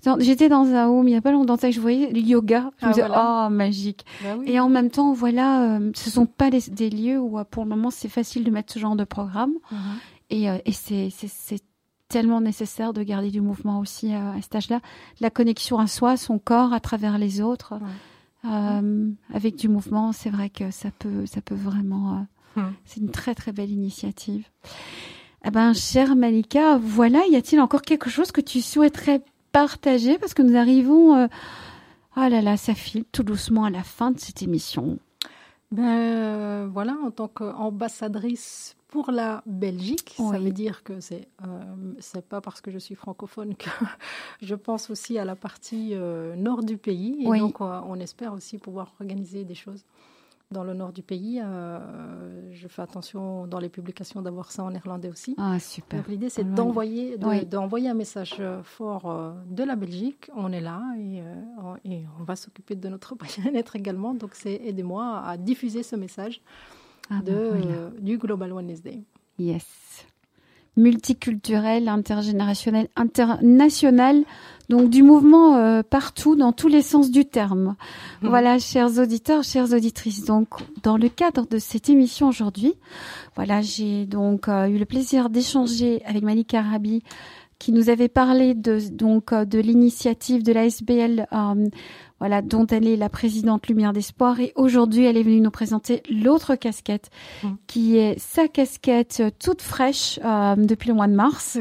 Genre, 0.03 0.17
J'étais 0.21 0.49
dans 0.49 0.65
un 0.73 0.87
home 0.89 1.07
il 1.07 1.13
y 1.13 1.15
a 1.15 1.21
pas 1.21 1.31
longtemps, 1.33 1.59
ça, 1.59 1.71
je 1.71 1.79
voyais 1.79 2.11
le 2.11 2.21
yoga. 2.21 2.71
Je 2.79 2.87
Ah, 2.87 2.89
me 2.89 2.93
disais, 2.95 3.07
voilà. 3.07 3.47
oh, 3.49 3.51
magique. 3.53 4.07
Bah. 4.25 4.37
Et 4.47 4.59
en 4.61 4.71
même 4.71 4.89
temps, 4.89 5.13
voilà, 5.13 5.79
ce 5.95 6.09
sont 6.09 6.25
pas 6.25 6.49
les- 6.49 6.71
des 6.71 6.89
lieux 6.89 7.19
où, 7.21 7.39
pour 7.51 7.65
le 7.65 7.69
moment, 7.69 7.91
c'est 7.91 8.09
facile 8.09 8.45
de 8.45 8.51
mettre 8.51 8.73
ce 8.73 8.79
genre 8.79 8.97
de 8.97 9.05
programme. 9.05 9.53
Mhm. 9.71 9.79
Et, 10.31 10.51
euh, 10.51 10.59
et 10.65 10.73
c'est, 10.73 11.11
tellement 12.09 12.41
nécessaire 12.41 12.93
de 12.93 13.03
garder 13.03 13.33
du 13.33 13.41
mouvement 13.41 13.81
aussi 13.81 14.15
euh, 14.15 14.33
à 14.33 14.41
cet 14.41 14.55
âge-là. 14.55 14.81
La 15.19 15.29
connexion 15.29 15.81
à 15.81 15.89
soi, 15.89 16.17
son 16.17 16.39
corps, 16.39 16.73
à 16.73 16.79
travers 16.79 17.19
les 17.19 17.41
autres. 17.41 17.75
Ouais. 17.75 18.51
Euh, 18.53 19.11
avec 19.35 19.57
du 19.57 19.69
mouvement, 19.69 20.13
c'est 20.13 20.31
vrai 20.31 20.49
que 20.49 20.71
ça 20.71 20.91
peut, 20.97 21.27
ça 21.27 21.41
peut 21.41 21.57
vraiment 21.57 22.13
euh, 22.13 22.21
Hum. 22.57 22.73
C'est 22.85 23.01
une 23.01 23.11
très 23.11 23.35
très 23.35 23.53
belle 23.53 23.71
initiative. 23.71 24.49
Eh 25.45 25.51
ben, 25.51 25.75
chère 25.75 26.17
Malika, 26.17 26.79
voilà, 26.79 27.21
y 27.31 27.37
a-t-il 27.37 27.61
encore 27.61 27.83
quelque 27.83 28.11
chose 28.11 28.33
que 28.33 28.41
tu 28.41 28.63
souhaiterais 28.63 29.23
partager? 29.53 30.19
Parce 30.19 30.35
que 30.35 30.43
nous 30.43 30.57
arrivons, 30.57 31.15
euh, 31.15 31.27
oh 32.17 32.29
là 32.29 32.41
là, 32.41 32.57
ça 32.57 32.75
file 32.75 33.05
tout 33.13 33.23
doucement 33.23 33.65
à 33.65 33.71
la 33.71 33.83
fin 33.83 34.11
de 34.11 34.19
cette 34.19 34.43
émission. 34.43 34.99
Ben 35.71 36.67
voilà, 36.67 36.97
en 37.05 37.11
tant 37.11 37.29
qu'ambassadrice 37.29 38.77
pour 38.97 39.13
la 39.13 39.43
Belgique, 39.45 40.15
ça 40.17 40.39
veut 40.39 40.53
dire 40.53 40.83
que 40.83 41.01
c'est 41.01 41.29
euh, 41.45 41.93
c'est 41.99 42.27
pas 42.27 42.41
parce 42.41 42.63
que 42.63 42.71
je 42.71 42.79
suis 42.79 42.95
francophone 42.95 43.55
que 43.55 43.69
je 44.41 44.55
pense 44.55 44.89
aussi 44.89 45.19
à 45.19 45.27
la 45.27 45.37
partie 45.37 45.91
euh, 45.93 46.35
nord 46.35 46.63
du 46.63 46.79
pays 46.79 47.19
et 47.21 47.39
donc 47.39 47.61
on 47.61 48.01
espère 48.01 48.33
aussi 48.33 48.57
pouvoir 48.57 48.95
organiser 48.99 49.45
des 49.45 49.55
choses 49.55 49.85
dans 50.51 50.65
le 50.65 50.75
nord 50.75 50.93
du 50.93 51.03
pays. 51.03 51.41
Euh, 51.43 52.53
je 52.53 52.69
fais 52.69 52.83
attention 52.83 53.47
dans 53.47 53.59
les 53.59 53.69
publications 53.69 54.23
d'avoir 54.23 54.53
ça 54.53 54.63
en 54.63 54.71
néerlandais 54.71 55.09
aussi. 55.09 55.35
Ah, 55.39 55.59
super. 55.59 55.99
Donc 55.99 56.09
l'idée, 56.09 56.31
c'est 56.31 56.45
d'envoyer, 56.45 57.19
d'envoyer 57.19 57.89
un 57.89 57.95
message 57.95 58.37
euh, 58.39 58.63
fort 58.63 59.11
euh, 59.11 59.33
de 59.49 59.65
la 59.65 59.77
Belgique. 59.77 60.31
On 60.37 60.53
est 60.53 60.61
là 60.61 60.83
et, 60.99 61.23
et 61.85 62.05
on 62.21 62.25
va 62.25 62.37
s'occuper 62.37 62.77
de 62.77 62.89
notre 62.89 63.17
bien-être 63.43 63.77
également. 63.77 64.15
Donc 64.15 64.35
c'est 64.35 64.55
aidez-moi 64.65 65.23
à 65.25 65.37
diffuser 65.37 65.83
ce 65.83 65.97
message 65.97 66.41
ah, 67.11 67.21
de, 67.25 68.01
du 68.01 68.19
Global 68.19 68.53
Wednesday. 68.53 69.03
Yes. 69.39 69.67
Multiculturel, 70.77 71.89
intergénérationnel, 71.89 72.89
international 72.97 74.25
donc 74.69 74.91
du 74.91 75.03
mouvement 75.03 75.57
euh, 75.57 75.83
partout, 75.83 76.35
dans 76.35 76.53
tous 76.53 76.69
les 76.69 76.83
sens 76.83 77.11
du 77.11 77.25
terme. 77.25 77.77
Mmh. 78.23 78.29
Voilà, 78.29 78.59
chers 78.59 78.99
auditeurs, 78.99 79.45
chères 79.45 79.73
auditrices. 79.73 80.25
Donc, 80.25 80.49
dans 80.83 80.97
le 80.97 81.09
cadre 81.09 81.47
de 81.47 81.59
cette 81.59 81.89
émission 81.89 82.29
aujourd'hui, 82.29 82.75
voilà, 83.37 83.63
j'ai 83.63 84.07
donc 84.07 84.49
euh, 84.49 84.67
eu 84.67 84.79
le 84.79 84.85
plaisir 84.85 85.31
d'échanger 85.31 86.03
avec 86.05 86.23
Malika 86.23 86.63
Rabi, 86.63 87.03
qui 87.59 87.73
nous 87.73 87.89
avait 87.91 88.09
parlé 88.09 88.55
de 88.55 88.81
donc 88.91 89.33
euh, 89.33 89.45
de 89.45 89.61
l'initiative 89.61 90.43
de 90.43 90.53
la 90.53 90.65
SBL 90.65 91.29
voilà, 92.19 92.43
dont 92.43 92.67
elle 92.67 92.87
est 92.87 92.97
la 92.97 93.09
présidente 93.09 93.67
Lumière 93.69 93.93
d'Espoir. 93.93 94.41
Et 94.41 94.53
aujourd'hui, 94.57 95.05
elle 95.05 95.17
est 95.17 95.23
venue 95.23 95.41
nous 95.41 95.51
présenter 95.51 96.03
l'autre 96.11 96.55
casquette, 96.55 97.11
mmh. 97.43 97.49
qui 97.67 97.99
est 97.99 98.19
sa 98.19 98.49
casquette 98.49 99.23
toute 99.39 99.63
fraîche 99.63 100.19
euh, 100.25 100.57
depuis 100.57 100.89
le 100.89 100.95
mois 100.95 101.09
de 101.09 101.15
mars, 101.15 101.59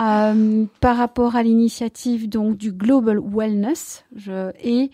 euh, 0.00 0.64
par 0.80 0.96
rapport 0.96 1.36
à 1.36 1.42
l'initiative 1.42 2.28
donc 2.28 2.56
du 2.56 2.72
Global 2.72 3.18
Wellness. 3.18 4.04
Je, 4.14 4.50
et 4.62 4.90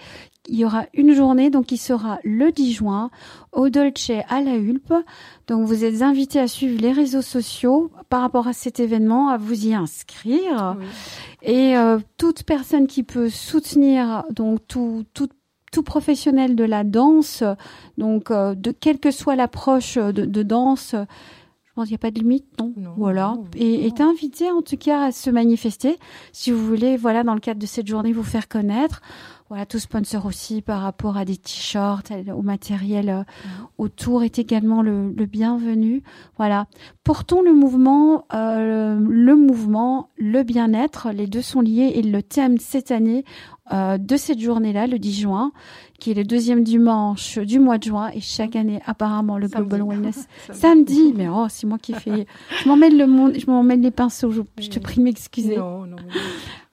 il 0.48 0.56
y 0.56 0.64
aura 0.64 0.86
une 0.92 1.12
journée 1.14 1.50
donc 1.50 1.66
qui 1.66 1.76
sera 1.76 2.18
le 2.24 2.50
10 2.50 2.72
juin 2.72 3.10
au 3.52 3.68
Dolce 3.68 4.10
à 4.28 4.40
la 4.40 4.56
Hulpe. 4.56 4.92
Donc 5.46 5.66
vous 5.66 5.84
êtes 5.84 6.02
invités 6.02 6.40
à 6.40 6.48
suivre 6.48 6.80
les 6.80 6.92
réseaux 6.92 7.22
sociaux 7.22 7.90
par 8.08 8.22
rapport 8.22 8.48
à 8.48 8.52
cet 8.52 8.80
événement, 8.80 9.28
à 9.28 9.36
vous 9.36 9.66
y 9.66 9.74
inscrire. 9.74 10.76
Et 11.42 11.76
euh, 11.76 11.98
toute 12.16 12.42
personne 12.42 12.86
qui 12.86 13.02
peut 13.02 13.28
soutenir 13.28 14.24
donc 14.30 14.60
tout 14.66 15.04
tout 15.14 15.28
tout 15.70 15.82
professionnel 15.82 16.54
de 16.54 16.64
la 16.64 16.84
danse, 16.84 17.42
donc 17.96 18.30
euh, 18.30 18.54
de 18.54 18.72
quelle 18.72 18.98
que 18.98 19.10
soit 19.10 19.36
l'approche 19.36 19.96
de, 19.96 20.26
de, 20.26 20.42
danse, 20.42 20.94
je 21.72 21.72
pense 21.74 21.86
qu'il 21.86 21.92
n'y 21.92 22.00
a 22.00 22.06
pas 22.06 22.10
de 22.10 22.18
limite, 22.18 22.44
non, 22.60 22.92
Voilà, 22.98 23.34
et 23.56 23.86
est 23.86 24.02
invité 24.02 24.50
en 24.50 24.60
tout 24.60 24.76
cas 24.76 25.04
à 25.04 25.12
se 25.12 25.30
manifester 25.30 25.96
si 26.30 26.50
vous 26.50 26.62
voulez, 26.62 26.98
voilà, 26.98 27.24
dans 27.24 27.32
le 27.32 27.40
cadre 27.40 27.58
de 27.58 27.64
cette 27.64 27.86
journée, 27.86 28.12
vous 28.12 28.22
faire 28.22 28.46
connaître. 28.46 29.00
Voilà, 29.52 29.66
tout 29.66 29.78
sponsor 29.78 30.24
aussi 30.24 30.62
par 30.62 30.80
rapport 30.80 31.18
à 31.18 31.26
des 31.26 31.36
t-shirts, 31.36 32.10
au 32.34 32.40
matériel 32.40 33.10
euh, 33.10 33.22
autour 33.76 34.22
est 34.22 34.38
également 34.38 34.80
le, 34.80 35.10
bienvenu. 35.26 36.02
Voilà, 36.38 36.68
portons 37.04 37.42
le 37.42 37.52
mouvement, 37.52 38.24
euh, 38.32 38.98
le 38.98 39.36
mouvement, 39.36 40.08
le 40.16 40.42
bien-être, 40.42 41.10
les 41.12 41.26
deux 41.26 41.42
sont 41.42 41.60
liés 41.60 41.92
et 41.96 42.00
le 42.00 42.22
thème 42.22 42.56
cette 42.56 42.90
année 42.90 43.26
euh, 43.74 43.98
de 43.98 44.16
cette 44.16 44.40
journée-là, 44.40 44.86
le 44.86 44.98
10 44.98 45.20
juin, 45.20 45.52
qui 46.00 46.12
est 46.12 46.14
le 46.14 46.24
deuxième 46.24 46.64
dimanche 46.64 47.36
du 47.36 47.58
mois 47.58 47.76
de 47.76 47.84
juin 47.84 48.08
et 48.14 48.22
chaque 48.22 48.56
année 48.56 48.80
apparemment 48.86 49.36
le 49.36 49.48
Global 49.48 49.82
Wellness 49.82 50.28
samedi. 50.54 51.12
Mais 51.14 51.28
oh, 51.28 51.48
c'est 51.50 51.66
moi 51.66 51.76
qui 51.76 51.92
fais. 51.92 52.26
Je 52.62 52.68
m'emmène 52.70 52.96
le 52.96 53.06
monde, 53.06 53.34
je 53.38 53.44
m'emmène 53.44 53.82
les 53.82 53.90
pinceaux. 53.90 54.30
Je, 54.30 54.40
je 54.58 54.70
te 54.70 54.78
prie 54.78 55.02
m'excuser. 55.02 55.58
Non, 55.58 55.84
non. 55.84 55.96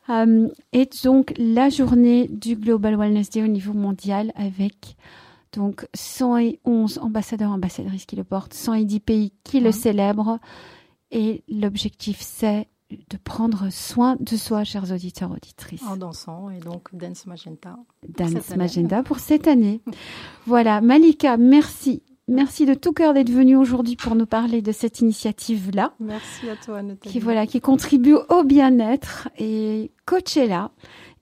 Euh, 0.09 0.47
et 0.73 0.89
donc 1.03 1.33
la 1.37 1.69
journée 1.69 2.27
du 2.27 2.55
Global 2.55 2.95
Wellness 2.95 3.29
Day 3.29 3.43
au 3.43 3.47
niveau 3.47 3.73
mondial 3.73 4.31
avec 4.35 4.95
donc 5.51 5.87
111 5.93 6.99
ambassadeurs, 6.99 7.51
ambassadrices 7.51 8.05
qui 8.05 8.15
le 8.15 8.23
portent, 8.23 8.53
110 8.53 8.99
pays 8.99 9.33
qui 9.43 9.59
le 9.59 9.71
célèbrent. 9.71 10.39
Et 11.11 11.43
l'objectif, 11.49 12.19
c'est 12.21 12.67
de 12.91 13.17
prendre 13.17 13.69
soin 13.71 14.15
de 14.19 14.35
soi, 14.35 14.63
chers 14.63 14.91
auditeurs, 14.91 15.31
auditrices. 15.31 15.83
En 15.83 15.97
dansant, 15.97 16.49
et 16.49 16.59
donc 16.59 16.89
Dance 16.93 17.25
Magenta. 17.27 17.77
Dance 18.07 18.55
Magenta 18.55 19.03
pour 19.03 19.19
cette 19.19 19.47
année. 19.47 19.81
voilà, 20.45 20.81
Malika, 20.81 21.37
merci 21.37 22.03
Merci 22.29 22.67
de 22.67 22.75
tout 22.75 22.93
cœur 22.93 23.15
d'être 23.15 23.31
venu 23.31 23.55
aujourd'hui 23.55 23.95
pour 23.95 24.13
nous 24.13 24.27
parler 24.27 24.61
de 24.61 24.71
cette 24.71 24.99
initiative-là. 24.99 25.93
Merci 25.99 26.47
à 26.47 26.55
toi, 26.55 26.83
Nathalie. 26.83 27.11
Qui, 27.11 27.19
voilà, 27.19 27.47
qui 27.47 27.59
contribue 27.59 28.13
au 28.13 28.43
bien-être 28.43 29.29
et 29.39 29.91
Coachella 30.05 30.69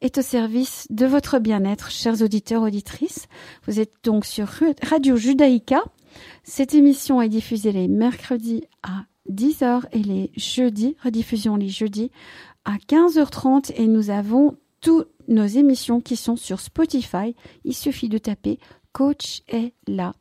est 0.01 0.17
au 0.17 0.21
service 0.21 0.85
de 0.89 1.05
votre 1.05 1.39
bien-être, 1.39 1.91
chers 1.91 2.21
auditeurs, 2.21 2.61
auditrices. 2.61 3.27
Vous 3.65 3.79
êtes 3.79 3.93
donc 4.03 4.25
sur 4.25 4.49
Radio 4.83 5.15
Judaïka. 5.15 5.81
Cette 6.43 6.73
émission 6.73 7.21
est 7.21 7.29
diffusée 7.29 7.71
les 7.71 7.87
mercredis 7.87 8.65
à 8.83 9.05
10h 9.31 9.83
et 9.93 10.03
les 10.03 10.31
jeudis, 10.35 10.97
rediffusion 11.05 11.55
les 11.55 11.69
jeudis 11.69 12.11
à 12.65 12.75
15h30 12.89 13.71
et 13.77 13.87
nous 13.87 14.09
avons 14.09 14.57
toutes 14.81 15.07
nos 15.29 15.45
émissions 15.45 16.01
qui 16.01 16.17
sont 16.17 16.35
sur 16.35 16.59
Spotify. 16.59 17.33
Il 17.63 17.73
suffit 17.73 18.09
de 18.09 18.17
taper 18.17 18.59
Coach 18.91 19.43
est 19.47 19.73
là. 19.87 20.13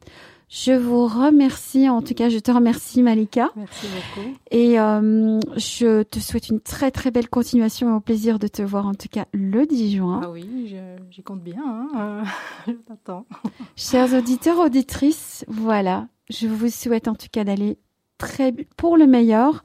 Je 0.48 0.70
vous 0.72 1.06
remercie, 1.06 1.88
en 1.88 2.02
tout 2.02 2.14
cas, 2.14 2.28
je 2.28 2.38
te 2.38 2.52
remercie 2.52 3.02
Malika. 3.02 3.50
Merci 3.56 3.86
beaucoup. 3.88 4.28
Et 4.52 4.78
euh, 4.78 5.40
je 5.56 6.04
te 6.04 6.20
souhaite 6.20 6.50
une 6.50 6.60
très 6.60 6.92
très 6.92 7.10
belle 7.10 7.28
continuation 7.28 7.90
et 7.90 7.96
au 7.96 8.00
plaisir 8.00 8.38
de 8.38 8.46
te 8.46 8.62
voir 8.62 8.86
en 8.86 8.94
tout 8.94 9.08
cas 9.10 9.26
le 9.32 9.66
10 9.66 9.96
juin. 9.96 10.20
Ah 10.22 10.30
oui, 10.30 10.76
j'y 11.10 11.22
compte 11.24 11.42
bien. 11.42 11.88
Hein 11.94 12.22
je 12.68 12.72
t'attends. 12.72 13.26
Chers 13.74 14.14
auditeurs, 14.14 14.60
auditrices, 14.60 15.44
voilà, 15.48 16.06
je 16.30 16.46
vous 16.46 16.70
souhaite 16.70 17.08
en 17.08 17.16
tout 17.16 17.28
cas 17.30 17.42
d'aller 17.42 17.78
très 18.18 18.52
pour 18.76 18.96
le 18.96 19.08
meilleur 19.08 19.64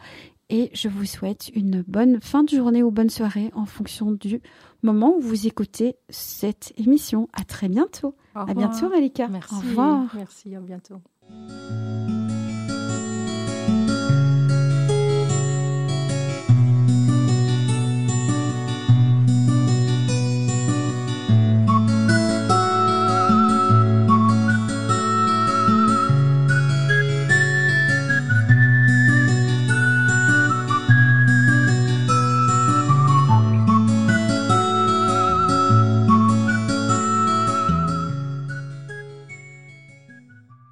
et 0.50 0.72
je 0.74 0.90
vous 0.90 1.06
souhaite 1.06 1.52
une 1.54 1.84
bonne 1.88 2.20
fin 2.22 2.44
de 2.44 2.50
journée 2.50 2.82
ou 2.82 2.90
bonne 2.90 3.12
soirée 3.12 3.52
en 3.54 3.66
fonction 3.66 4.12
du 4.12 4.42
moment 4.82 5.16
où 5.16 5.22
vous 5.22 5.46
écoutez 5.46 5.96
cette 6.10 6.74
émission. 6.78 7.30
À 7.34 7.44
très 7.44 7.70
bientôt. 7.70 8.16
À 8.36 8.54
bientôt, 8.54 8.90
Malika. 8.90 9.28
Merci. 9.28 9.54
Au 9.54 9.60
revoir. 9.60 10.06
Merci, 10.14 10.56
à 10.56 10.60
bientôt. 10.60 11.02